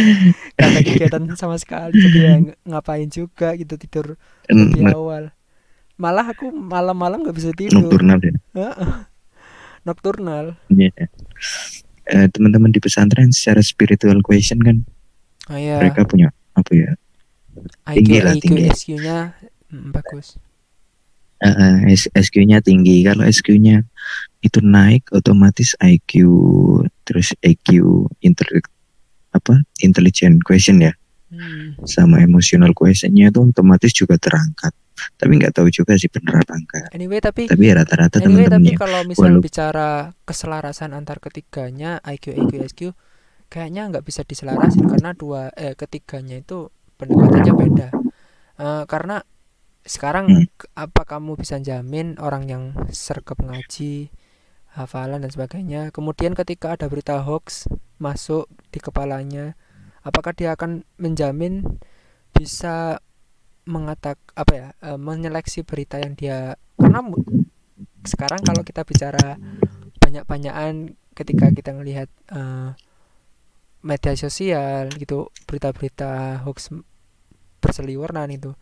ada 0.57 0.81
kegiatan 0.81 1.23
sama 1.35 1.59
sekali 1.59 1.93
jadi 1.93 2.19
ya 2.19 2.33
ng- 2.41 2.57
ngapain 2.65 3.09
juga 3.11 3.53
gitu 3.53 3.75
tidur 3.77 4.15
lebih 4.49 4.81
n- 4.81 4.95
awal. 4.95 5.25
Malah 5.99 6.33
aku 6.33 6.49
malam-malam 6.49 7.27
nggak 7.27 7.37
bisa 7.37 7.51
tidur. 7.53 7.85
Nocturnal 7.85 8.21
ya? 8.23 8.33
Nocturnal. 9.83 10.57
Iya. 10.69 10.93
Eh, 12.07 12.27
teman-teman 12.31 12.71
di 12.71 12.79
pesantren 12.79 13.35
secara 13.35 13.59
spiritual 13.61 14.23
question 14.23 14.63
kan 14.63 14.87
oh 15.51 15.59
ya 15.59 15.77
mereka 15.79 16.03
punya 16.05 16.29
apa 16.53 16.71
ya? 16.73 16.91
IQ 17.89 17.97
tinggi 17.97 18.19
lah, 18.21 18.33
IQ 18.35 18.43
tinggi. 18.43 18.63
SQ 18.69 18.89
nya 19.01 19.17
bagus. 19.93 20.37
Eh, 21.37 21.49
eh, 21.49 21.77
S- 21.93 22.09
SQ-nya 22.09 22.65
tinggi. 22.65 23.05
Kalau 23.05 23.21
SQ-nya 23.21 23.85
itu 24.41 24.59
naik 24.61 25.13
otomatis 25.13 25.77
IQ 25.77 26.13
terus 27.05 27.37
EQ 27.41 27.69
inter 28.21 28.65
apa 29.33 29.61
intelligent 29.81 30.41
question 30.43 30.81
ya. 30.81 30.93
Hmm. 31.27 31.75
sama 31.83 32.23
emotional 32.23 32.71
questionnya 32.71 33.35
itu 33.35 33.43
otomatis 33.43 33.91
juga 33.91 34.15
terangkat. 34.15 34.71
Tapi 35.19 35.33
nggak 35.43 35.59
tahu 35.59 35.69
juga 35.75 35.99
sih 35.99 36.07
bener 36.07 36.39
apa 36.39 36.55
enggak. 36.55 36.87
Anyway 36.95 37.19
tapi 37.19 37.51
tapi 37.51 37.67
ya 37.67 37.83
rata-rata 37.83 38.23
anyway 38.23 38.47
tapi 38.47 38.71
teman-temannya. 38.71 38.79
kalau 38.79 39.01
misal 39.03 39.35
walau- 39.35 39.43
bicara 39.43 39.89
keselarasan 40.23 40.95
antar 40.95 41.19
ketiganya 41.19 41.99
IQ 42.07 42.31
IQ 42.47 42.53
SQ 42.71 42.81
kayaknya 43.47 43.89
nggak 43.91 44.05
bisa 44.07 44.23
diselarasin 44.27 44.87
karena 44.91 45.15
dua 45.15 45.55
eh 45.55 45.75
ketiganya 45.79 46.41
itu 46.41 46.71
pendekatannya 46.99 47.53
beda 47.55 47.89
Eh, 48.57 48.85
karena 48.89 49.21
sekarang 49.85 50.27
Hmm. 50.33 50.49
apa 50.75 51.05
kamu 51.05 51.37
bisa 51.37 51.61
jamin 51.61 52.17
orang 52.19 52.49
yang 52.49 52.65
sergap 52.91 53.39
ngaji 53.39 54.11
hafalan 54.73 55.23
dan 55.23 55.31
sebagainya 55.31 55.93
kemudian 55.93 56.33
ketika 56.33 56.75
ada 56.75 56.89
berita 56.91 57.21
hoax 57.23 57.69
masuk 58.01 58.49
di 58.73 58.81
kepalanya 58.81 59.55
apakah 60.03 60.33
dia 60.35 60.57
akan 60.57 60.89
menjamin 60.99 61.63
bisa 62.35 62.99
mengatak 63.69 64.17
apa 64.35 64.53
ya 64.57 64.69
eh, 64.81 64.99
menyeleksi 64.99 65.63
berita 65.63 66.01
yang 66.01 66.17
dia 66.17 66.57
karena 66.81 67.05
sekarang 68.09 68.41
kalau 68.41 68.65
kita 68.65 68.89
bicara 68.89 69.37
banyak-banyakan 70.01 70.97
ketika 71.13 71.53
kita 71.53 71.71
ngelihat 71.77 72.09
uh, 72.33 72.73
media 73.83 74.13
sosial 74.17 74.93
gitu 74.95 75.33
berita-berita 75.45 76.43
hoax 76.45 76.73
berseliweran 77.61 78.31
itu. 78.33 78.55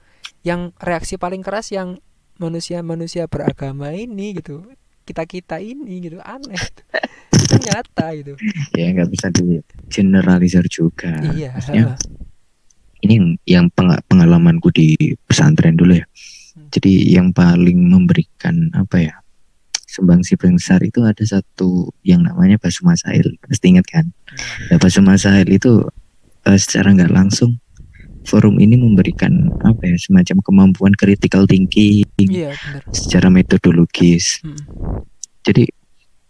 Yang 0.47 0.73
reaksi 0.81 1.15
paling 1.17 1.45
keras 1.45 1.73
yang 1.73 2.01
manusia-manusia 2.41 3.31
beragama 3.31 3.95
ini 3.95 4.35
gitu 4.35 4.67
kita 5.05 5.29
kita 5.29 5.57
ini 5.61 6.01
gitu 6.01 6.19
aneh. 6.25 6.59
Itu 7.35 7.61
nyata 7.61 8.07
gitu. 8.17 8.33
Ya 8.73 8.89
nggak 8.95 9.11
bisa 9.13 9.29
di 9.29 9.61
generalisir 9.93 10.65
juga. 10.67 11.21
Iya 11.37 11.53
Maksudnya, 11.53 11.93
ini 13.05 13.13
yang, 13.21 13.29
yang 13.45 13.67
peng- 13.69 14.01
pengalamanku 14.09 14.73
di 14.73 14.97
pesantren 15.29 15.77
dulu 15.77 16.01
ya. 16.01 16.07
Hmm. 16.55 16.71
jadi 16.71 17.19
yang 17.19 17.35
paling 17.35 17.91
memberikan 17.91 18.71
apa 18.79 18.97
ya 19.03 19.15
sumbangsi 19.95 20.35
paling 20.35 20.59
besar 20.59 20.83
itu 20.83 21.07
ada 21.07 21.23
satu 21.23 21.95
yang 22.03 22.27
namanya 22.27 22.59
Basu 22.59 22.83
Masail 22.83 23.39
pasti 23.39 23.71
ingat 23.71 23.87
kan? 23.87 24.11
Nah, 24.69 24.79
Basu 24.83 24.99
Masail 24.99 25.47
itu 25.47 25.87
eh, 26.43 26.59
secara 26.59 26.91
nggak 26.91 27.15
langsung 27.15 27.63
forum 28.27 28.59
ini 28.59 28.75
memberikan 28.75 29.31
apa 29.63 29.85
ya 29.85 29.95
semacam 30.01 30.41
kemampuan 30.43 30.93
critical 30.97 31.45
thinking 31.45 32.03
iya 32.19 32.57
benar. 32.57 32.83
secara 32.91 33.29
metodologis. 33.31 34.41
Mm. 34.43 34.59
jadi 35.45 35.65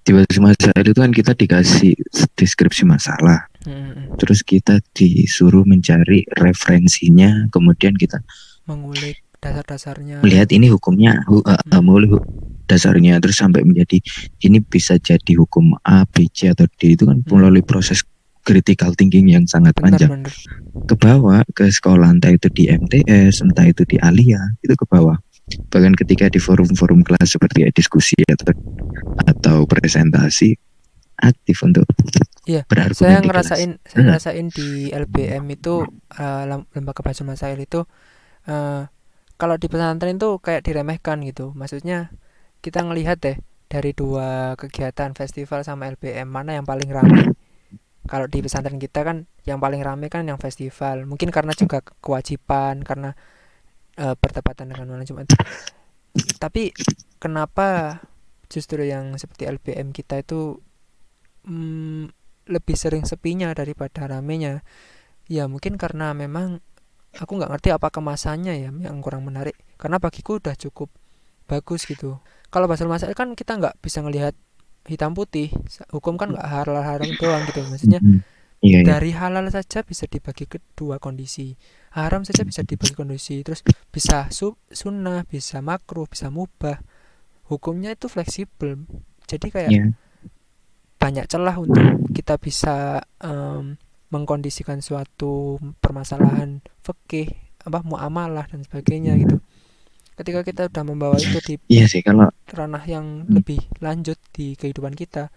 di 0.04 0.10
Basu 0.12 0.44
Masail 0.44 0.84
itu 0.84 1.00
kan 1.00 1.08
kita 1.08 1.32
dikasih 1.32 1.96
deskripsi 2.36 2.84
masalah. 2.84 3.48
Mm-mm. 3.64 4.20
terus 4.20 4.44
kita 4.44 4.84
disuruh 4.92 5.64
mencari 5.64 6.28
referensinya 6.36 7.48
kemudian 7.48 7.96
kita 7.96 8.20
mengulik 8.68 9.24
dasar-dasarnya. 9.40 10.20
melihat 10.20 10.52
ini 10.52 10.68
hukumnya 10.68 11.24
hu, 11.24 11.40
uh, 11.40 11.56
uh, 11.56 11.80
Hmm. 11.80 11.88
hu- 11.88 12.24
dasarnya 12.64 13.20
terus 13.20 13.36
sampai 13.38 13.62
menjadi 13.64 14.00
ini 14.44 14.60
bisa 14.64 14.96
jadi 14.96 15.32
hukum 15.36 15.76
A, 15.84 16.08
B, 16.08 16.28
C 16.32 16.48
atau 16.48 16.64
D 16.80 16.96
itu 16.96 17.04
kan 17.04 17.20
Hmm. 17.20 17.28
melalui 17.28 17.60
proses 17.64 18.00
critical 18.44 18.92
thinking 18.96 19.28
yang 19.32 19.44
sangat 19.48 19.72
panjang 19.76 20.20
ke 20.84 20.94
bawah 21.00 21.40
ke 21.56 21.64
sekolah 21.72 22.12
entah 22.12 22.28
itu 22.28 22.48
di 22.52 22.68
MTS 22.68 23.40
entah 23.40 23.64
itu 23.64 23.88
di 23.88 23.96
Alia 23.96 24.40
itu 24.60 24.76
ke 24.76 24.84
bawah 24.84 25.16
bahkan 25.72 25.96
ketika 25.96 26.28
di 26.28 26.36
forum-forum 26.38 27.00
kelas 27.02 27.34
seperti 27.34 27.64
ya, 27.64 27.70
diskusi 27.72 28.14
atau 28.28 28.52
atau 29.24 29.56
presentasi 29.64 30.52
aktif 31.24 31.56
untuk 31.64 31.88
Iya, 32.44 32.68
saya 32.92 33.24
di 33.24 33.32
kelas. 33.32 33.48
ngerasain 33.48 33.70
saya 33.88 33.96
Benar. 33.96 34.08
ngerasain 34.12 34.46
di 34.52 34.92
LBM 34.92 35.44
itu 35.48 35.88
lem- 36.20 36.68
lembaga 36.76 37.00
bahasa 37.00 37.24
masail 37.24 37.56
itu 37.56 37.88
eh, 38.44 38.84
kalau 39.40 39.56
di 39.56 39.66
pesantren 39.72 40.20
tuh 40.20 40.36
kayak 40.44 40.60
diremehkan 40.60 41.24
gitu 41.24 41.56
maksudnya 41.56 42.12
kita 42.64 42.80
ngelihat 42.80 43.20
deh 43.20 43.36
dari 43.68 43.92
dua 43.92 44.56
kegiatan 44.56 45.12
festival 45.12 45.60
sama 45.68 45.92
LBM 45.92 46.24
mana 46.24 46.56
yang 46.56 46.64
paling 46.64 46.88
ramai 46.88 47.28
kalau 48.04 48.28
di 48.28 48.44
pesantren 48.44 48.76
kita 48.76 49.00
kan 49.00 49.24
yang 49.48 49.56
paling 49.60 49.80
ramai 49.80 50.12
kan 50.12 50.28
yang 50.28 50.36
festival. 50.36 51.08
Mungkin 51.08 51.32
karena 51.32 51.56
juga 51.56 51.80
ke- 51.80 51.96
kewajiban 52.04 52.84
karena 52.84 53.16
eh, 53.96 54.14
bertepatan 54.16 54.72
dengan 54.72 54.86
malam 54.92 55.04
Jumat. 55.08 55.28
Tapi 56.42 56.76
kenapa 57.16 58.00
justru 58.52 58.84
yang 58.84 59.16
seperti 59.16 59.48
LBM 59.48 59.96
kita 59.96 60.20
itu 60.20 60.60
mm, 61.48 62.12
lebih 62.52 62.76
sering 62.76 63.08
sepinya 63.08 63.48
daripada 63.56 64.04
ramenya? 64.04 64.60
Ya 65.24 65.48
mungkin 65.48 65.80
karena 65.80 66.12
memang 66.12 66.60
aku 67.16 67.40
nggak 67.40 67.56
ngerti 67.56 67.68
apa 67.72 67.88
kemasannya 67.88 68.54
ya 68.68 68.70
yang 68.70 69.00
kurang 69.00 69.24
menarik. 69.24 69.56
Karena 69.80 69.96
bagiku 69.96 70.36
udah 70.36 70.52
cukup 70.60 70.92
bagus 71.48 71.88
gitu 71.88 72.20
kalau 72.54 72.70
bahasa 72.70 72.86
masalah 72.86 73.18
kan 73.18 73.34
kita 73.34 73.58
nggak 73.58 73.82
bisa 73.82 73.98
ngelihat 73.98 74.38
hitam 74.86 75.10
putih. 75.10 75.50
Hukum 75.90 76.14
kan 76.14 76.30
nggak 76.30 76.46
halal 76.46 76.86
haram 76.86 77.10
doang 77.18 77.42
gitu. 77.50 77.66
Maksudnya 77.66 77.98
iya, 78.62 78.78
iya. 78.78 78.86
dari 78.86 79.10
halal 79.10 79.50
saja 79.50 79.82
bisa 79.82 80.06
dibagi 80.06 80.46
ke 80.46 80.62
dua 80.78 81.02
kondisi. 81.02 81.58
Haram 81.98 82.22
saja 82.22 82.46
bisa 82.46 82.62
dibagi 82.62 82.94
kondisi. 82.94 83.42
Terus 83.42 83.66
bisa 83.90 84.30
sub 84.30 84.54
sunnah 84.70 85.26
bisa 85.26 85.58
makruh 85.66 86.06
bisa 86.06 86.30
mubah. 86.30 86.78
Hukumnya 87.50 87.90
itu 87.90 88.06
fleksibel. 88.06 88.86
Jadi 89.26 89.46
kayak 89.50 89.70
Iya. 89.74 89.90
banyak 91.02 91.26
celah 91.26 91.58
untuk 91.58 91.82
kita 92.14 92.38
bisa 92.38 93.02
em, 93.18 93.76
mengkondisikan 94.14 94.78
suatu 94.78 95.58
permasalahan 95.82 96.62
fikih 96.86 97.34
apa 97.66 97.82
muamalah 97.82 98.46
dan 98.46 98.62
sebagainya 98.62 99.18
gitu 99.18 99.42
ketika 100.14 100.40
kita 100.42 100.62
udah 100.70 100.84
membawa 100.86 101.16
itu 101.18 101.38
di 101.42 101.54
Iya 101.66 101.86
sih 101.86 102.00
kalau 102.00 102.30
ranah 102.48 102.82
yang 102.86 103.26
Hmm. 103.26 103.34
lebih 103.38 103.60
lanjut 103.78 104.18
di 104.30 104.54
kehidupan 104.54 104.94
kita 104.94 105.28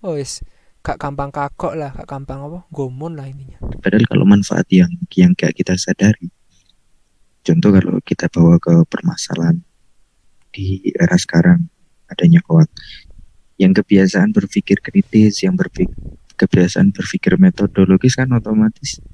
oh 0.00 0.14
wis 0.14 0.40
gak 0.80 0.96
gampang 0.96 1.28
kagok 1.28 1.76
lah 1.76 1.92
gak 1.92 2.08
gampang 2.08 2.40
apa 2.40 2.64
gomon 2.72 3.18
lah 3.18 3.28
intinya 3.28 3.58
padahal 3.84 4.06
kalau 4.08 4.24
manfaat 4.24 4.64
yang 4.72 4.88
yang 5.12 5.36
gak 5.36 5.52
kita 5.52 5.76
sadari 5.76 6.30
contoh 7.42 7.68
kalau 7.68 8.00
kita 8.00 8.30
bawa 8.32 8.56
ke 8.56 8.84
permasalahan 8.88 9.60
di 10.50 10.80
era 10.94 11.14
sekarang 11.14 11.68
adanya 12.08 12.40
hoax 12.48 12.72
yang 13.60 13.76
kebiasaan 13.76 14.32
berpikir 14.32 14.80
kritis 14.80 15.44
yang 15.44 15.52
berpikir 15.52 15.92
kebiasaan 16.40 16.96
berpikir 16.96 17.36
metodologis 17.36 18.16
kan 18.16 18.32
otomatis 18.32 19.04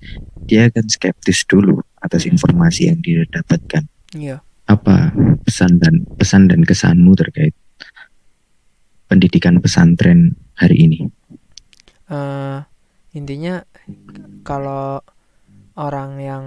dia 0.46 0.70
akan 0.70 0.86
skeptis 0.86 1.42
dulu 1.42 1.82
atas 1.98 2.22
Mm. 2.22 2.38
informasi 2.38 2.86
yang 2.86 3.02
dia 3.02 3.26
dapatkan 3.26 3.82
iya 4.14 4.45
apa 4.66 5.14
pesan 5.46 5.78
dan 5.78 6.02
pesan 6.18 6.50
dan 6.50 6.66
kesanmu 6.66 7.14
terkait 7.14 7.54
pendidikan 9.06 9.62
pesantren 9.62 10.34
hari 10.58 10.90
ini? 10.90 10.98
Eh 12.10 12.58
intinya 13.16 13.62
kalau 14.42 15.00
orang 15.78 16.10
yang 16.20 16.44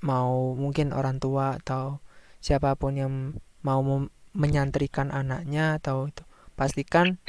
mau 0.00 0.56
mungkin 0.56 0.96
orang 0.96 1.20
tua 1.20 1.60
atau 1.60 2.00
siapa 2.40 2.72
pun 2.74 2.96
yang 2.96 3.12
mau 3.60 3.84
menyantrikan 4.32 5.12
anaknya 5.12 5.76
atau 5.76 6.08
itu 6.08 6.24
pastikan 6.56 7.20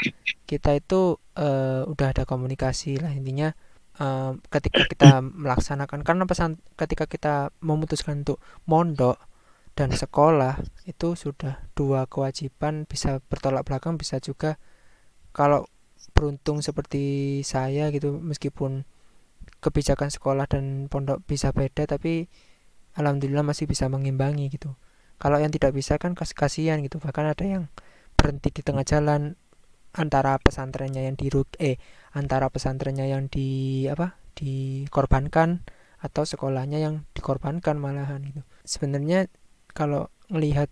kita 0.47 0.75
itu 0.75 1.19
eh, 1.35 1.83
udah 1.87 2.07
ada 2.15 2.23
komunikasi 2.23 2.99
lah. 2.99 3.11
Intinya 3.11 3.51
eh, 3.99 4.31
ketika 4.47 4.87
kita 4.87 5.19
melaksanakan 5.19 6.07
karena 6.07 6.23
pesan 6.23 6.59
ketika 6.79 7.07
kita 7.07 7.51
memutuskan 7.59 8.23
untuk 8.23 8.39
mondok 8.63 9.19
dan 9.81 9.89
sekolah 9.89 10.61
itu 10.85 11.17
sudah 11.17 11.65
dua 11.73 12.05
kewajiban 12.05 12.85
bisa 12.85 13.17
bertolak 13.25 13.65
belakang 13.65 13.97
bisa 13.97 14.21
juga 14.21 14.61
kalau 15.33 15.65
beruntung 16.13 16.61
seperti 16.61 17.41
saya 17.41 17.89
gitu 17.89 18.21
meskipun 18.21 18.85
kebijakan 19.57 20.13
sekolah 20.13 20.45
dan 20.45 20.85
pondok 20.85 21.25
bisa 21.25 21.49
beda 21.49 21.89
tapi 21.89 22.29
alhamdulillah 22.93 23.41
masih 23.41 23.65
bisa 23.65 23.89
mengimbangi 23.89 24.53
gitu. 24.53 24.77
Kalau 25.17 25.41
yang 25.41 25.49
tidak 25.49 25.73
bisa 25.73 25.97
kan 25.97 26.13
kas 26.13 26.37
kasihan 26.37 26.77
gitu 26.85 27.01
bahkan 27.01 27.25
ada 27.25 27.41
yang 27.41 27.73
berhenti 28.13 28.53
di 28.53 28.61
tengah 28.61 28.85
jalan 28.85 29.33
antara 29.97 30.37
pesantrennya 30.37 31.09
yang 31.09 31.17
dirug 31.17 31.49
eh 31.57 31.81
antara 32.13 32.53
pesantrennya 32.53 33.09
yang 33.09 33.33
di 33.33 33.89
apa 33.89 34.13
dikorbankan 34.37 35.65
atau 36.01 36.21
sekolahnya 36.21 36.77
yang 36.77 37.09
dikorbankan 37.17 37.81
malahan 37.81 38.21
gitu. 38.29 38.41
Sebenarnya 38.61 39.25
kalau 39.71 40.11
melihat 40.31 40.67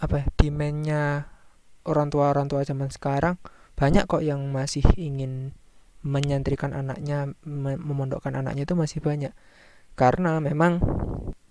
apa 0.00 0.24
ya, 0.24 0.26
demandnya 0.40 1.02
orang 1.84 2.08
tua 2.08 2.32
orang 2.32 2.48
tua 2.48 2.64
zaman 2.64 2.88
sekarang 2.88 3.36
banyak 3.76 4.04
kok 4.04 4.20
yang 4.20 4.52
masih 4.52 4.84
ingin 4.96 5.56
menyantrikan 6.00 6.72
anaknya 6.72 7.32
me- 7.44 7.80
memondokkan 7.80 8.32
anaknya 8.36 8.64
itu 8.64 8.76
masih 8.76 9.00
banyak. 9.04 9.32
Karena 9.96 10.40
memang 10.40 10.80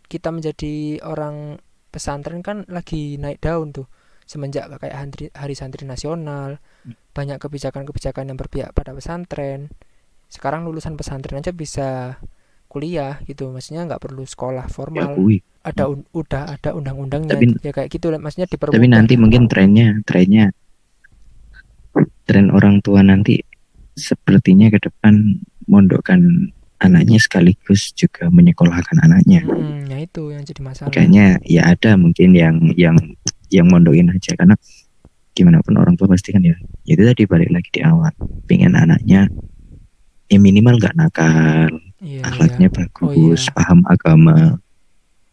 kita 0.10 0.34
menjadi 0.34 1.06
orang 1.06 1.62
pesantren 1.94 2.42
kan 2.42 2.66
lagi 2.70 3.18
naik 3.22 3.42
daun 3.42 3.74
tuh. 3.74 3.86
Semenjak 4.30 4.70
kayak 4.78 4.94
hari, 4.94 5.26
hari 5.34 5.56
santri 5.58 5.90
nasional 5.90 6.62
banyak 7.18 7.42
kebijakan-kebijakan 7.42 8.30
yang 8.30 8.38
berpihak 8.38 8.74
pada 8.78 8.94
pesantren. 8.94 9.74
Sekarang 10.30 10.66
lulusan 10.70 10.94
pesantren 10.94 11.42
aja 11.42 11.50
bisa 11.50 12.22
kuliah 12.70 13.18
gitu 13.26 13.50
maksudnya 13.50 13.90
nggak 13.90 14.00
perlu 14.00 14.24
sekolah 14.24 14.70
ya 14.70 14.72
formal. 14.72 15.18
Kui 15.18 15.42
ada 15.60 15.92
un- 15.92 16.08
udah 16.16 16.56
ada 16.56 16.72
undang-undangnya 16.72 17.36
Tapi- 17.36 17.60
ya 17.60 17.72
kayak 17.76 17.90
gitu 17.92 18.14
maksudnya 18.16 18.48
dipermudah. 18.48 18.78
tapi 18.80 18.88
nanti 18.88 19.14
mungkin 19.20 19.50
trennya 19.52 19.98
trennya. 20.08 20.54
Tren 22.24 22.54
orang 22.54 22.80
tua 22.86 23.02
nanti 23.02 23.42
sepertinya 23.98 24.70
ke 24.70 24.80
depan 24.80 25.42
mondokkan 25.68 26.22
anaknya 26.80 27.20
sekaligus 27.20 27.92
juga 27.92 28.30
menyekolahkan 28.32 29.04
anaknya. 29.04 29.44
Mm, 29.44 29.90
ya 29.92 29.98
itu 30.00 30.32
yang 30.32 30.46
jadi 30.46 30.62
masalah. 30.64 30.94
Kayaknya 30.94 31.42
ya 31.44 31.74
ada 31.74 31.98
mungkin 32.00 32.32
yang 32.38 32.56
yang 32.80 32.96
yang 33.52 33.68
mondokin 33.68 34.14
aja 34.14 34.38
karena 34.38 34.56
gimana 35.34 35.60
pun 35.66 35.76
orang 35.76 35.98
tua 35.98 36.08
pasti 36.08 36.32
kan 36.32 36.46
ya 36.46 36.56
ya 36.86 36.94
itu 36.96 37.04
tadi 37.04 37.26
balik 37.28 37.50
lagi 37.52 37.70
di 37.74 37.82
awal. 37.84 38.14
Pengen 38.48 38.78
anaknya 38.78 39.28
ya 40.30 40.38
minimal 40.38 40.78
nggak 40.78 40.96
nakal 40.96 41.68
iya, 42.04 42.26
akhlaknya 42.28 42.68
iya. 42.68 42.70
bagus 42.78 43.42
iya. 43.42 43.54
paham 43.56 43.80
agama 43.94 44.60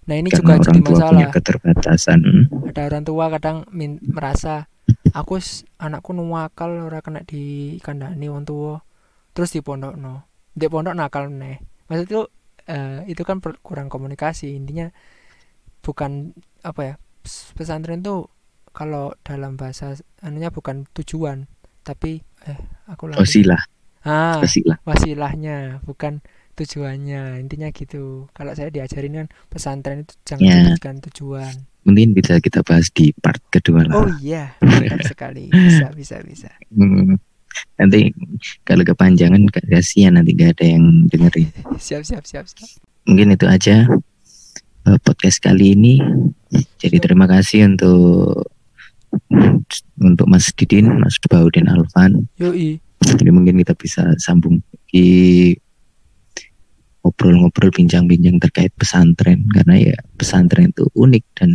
nah 0.06 0.16
ini 0.20 0.30
karena 0.30 0.38
juga 0.38 0.58
jadi 0.62 0.78
orang 0.78 0.80
tua 0.86 0.98
punya 1.02 1.26
masalah 1.26 1.30
keterbatasan 1.32 2.20
Hmm. 2.22 2.44
ada 2.66 2.80
orang 2.88 3.04
tua 3.06 3.24
kadang 3.34 3.56
min- 3.72 4.02
merasa 4.16 4.66
aku 5.14 5.38
anakku 5.80 6.10
nuwakal 6.12 6.70
ora 6.88 7.00
kena 7.04 7.22
di 7.24 7.76
kandani 7.84 8.26
wong 8.32 8.44
tua 8.48 8.82
terus 9.34 9.50
di 9.54 9.60
pondok 9.64 9.94
no 9.98 10.26
di 10.56 10.66
pondok 10.72 10.94
nakal 10.98 11.30
nih 11.30 11.58
maksud 11.88 12.06
itu 12.10 12.20
eh, 12.68 13.00
itu 13.12 13.22
kan 13.28 13.38
kurang 13.62 13.88
komunikasi 13.92 14.56
intinya 14.58 14.90
bukan 15.84 16.34
apa 16.66 16.80
ya 16.82 16.94
pes- 17.22 17.52
pesantren 17.54 18.02
tuh 18.02 18.28
kalau 18.74 19.14
dalam 19.24 19.56
bahasa 19.56 19.96
anunya 20.20 20.50
bukan 20.52 20.84
tujuan 20.96 21.48
tapi 21.86 22.20
eh 22.44 22.58
aku 22.90 23.06
lagi 23.08 23.46
Wasilah, 23.46 23.62
ah 24.06 24.42
wasilah. 24.42 24.78
wasilahnya 24.88 25.82
bukan 25.86 26.22
tujuannya 26.56 27.38
intinya 27.38 27.68
gitu 27.68 28.26
kalau 28.32 28.52
saya 28.52 28.72
diajarin 28.72 29.12
kan 29.14 29.26
pesantren 29.46 30.02
itu 30.02 30.14
jangan 30.24 30.42
Ya. 30.42 30.96
tujuan 31.06 31.54
Mungkin 31.86 32.18
bisa 32.18 32.42
kita 32.42 32.66
bahas 32.66 32.90
di 32.90 33.14
part 33.14 33.38
kedua 33.46 33.86
lah. 33.86 33.94
oh 33.94 34.10
iya 34.18 34.58
mantap 34.58 35.06
sekali 35.12 35.46
bisa 35.48 35.92
bisa 35.92 36.16
bisa 36.20 36.50
Hmm. 36.68 37.14
Nanti 37.80 38.12
kalau 38.62 38.84
kepanjangan 38.84 39.40
kasihan 39.48 40.12
nanti 40.12 40.32
gak 40.32 40.60
ada 40.60 40.76
yang 40.76 41.08
dengerin. 41.08 41.48
siap 41.76 42.02
siap 42.02 42.24
siap 42.24 42.44
siap 42.44 42.68
Mungkin 43.04 43.32
itu 43.32 43.46
aja 43.46 43.86
eh, 44.82 44.98
podcast 45.00 45.40
kali 45.40 45.72
ini. 45.72 45.96
Jadi 46.76 46.96
terima 46.98 47.24
kasih 47.24 47.64
untuk 47.66 48.44
untuk 49.96 50.26
Mas 50.26 50.52
Didin, 50.52 51.00
Mas 51.00 51.16
Baudin 51.22 51.64
Alvan. 51.66 52.28
yoi 52.36 52.76
Jadi 53.00 53.30
mungkin 53.30 53.56
kita 53.56 53.72
bisa 53.72 54.02
sambung 54.18 54.60
di 54.88 55.52
ngobrol-ngobrol 57.06 57.70
bincang-bincang 57.70 58.42
terkait 58.42 58.74
pesantren 58.74 59.46
karena 59.54 59.94
ya 59.94 59.96
pesantren 60.18 60.74
itu 60.74 60.90
unik 60.98 61.24
dan 61.38 61.54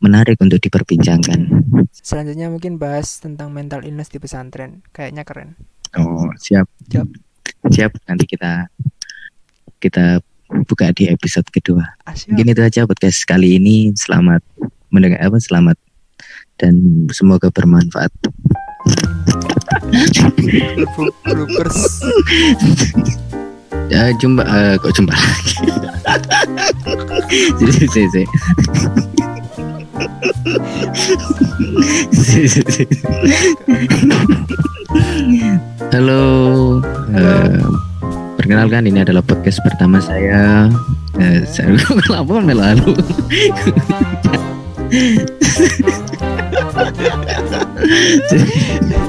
menarik 0.00 0.40
untuk 0.40 0.58
diperbincangkan. 0.58 1.46
selanjutnya 1.92 2.48
mungkin 2.48 2.80
bahas 2.80 3.20
tentang 3.20 3.52
mental 3.52 3.84
illness 3.84 4.08
di 4.08 4.18
pesantren 4.18 4.80
kayaknya 4.90 5.22
keren 5.22 5.54
Oh, 5.92 6.24
siap. 6.40 6.64
Siap. 6.88 7.04
Siap. 7.68 7.92
Nanti 8.08 8.24
kita 8.24 8.64
kita 9.76 10.24
buka 10.64 10.88
di 10.96 11.08
episode 11.12 11.44
kedua. 11.52 11.84
asyik 12.08 12.32
Mungkin 12.32 12.52
itu 12.56 12.62
aja 12.64 12.88
podcast 12.88 13.28
kali 13.28 13.60
ini. 13.60 13.92
Selamat 13.92 14.40
mendengar 14.88 15.20
apa? 15.20 15.36
Selamat 15.36 15.76
dan 16.56 17.06
semoga 17.12 17.52
bermanfaat. 17.52 18.12
bloopers 21.28 22.00
Ya, 23.88 24.12
jumpa 24.20 24.44
eh, 24.44 24.76
kok 24.76 24.92
jumpa 24.92 25.16
lagi. 25.16 25.56
Jadi, 27.32 27.88
jadi, 27.88 28.04
jadi. 28.12 28.28
Halo, 35.88 36.20
eh, 37.16 37.56
perkenalkan 38.36 38.84
ini 38.84 39.00
adalah 39.00 39.24
podcast 39.24 39.64
pertama 39.64 39.96
saya. 40.04 40.68
Eh, 41.16 41.40
saya 41.48 41.72
kenapa 42.04 42.44
melalu? 42.44 42.92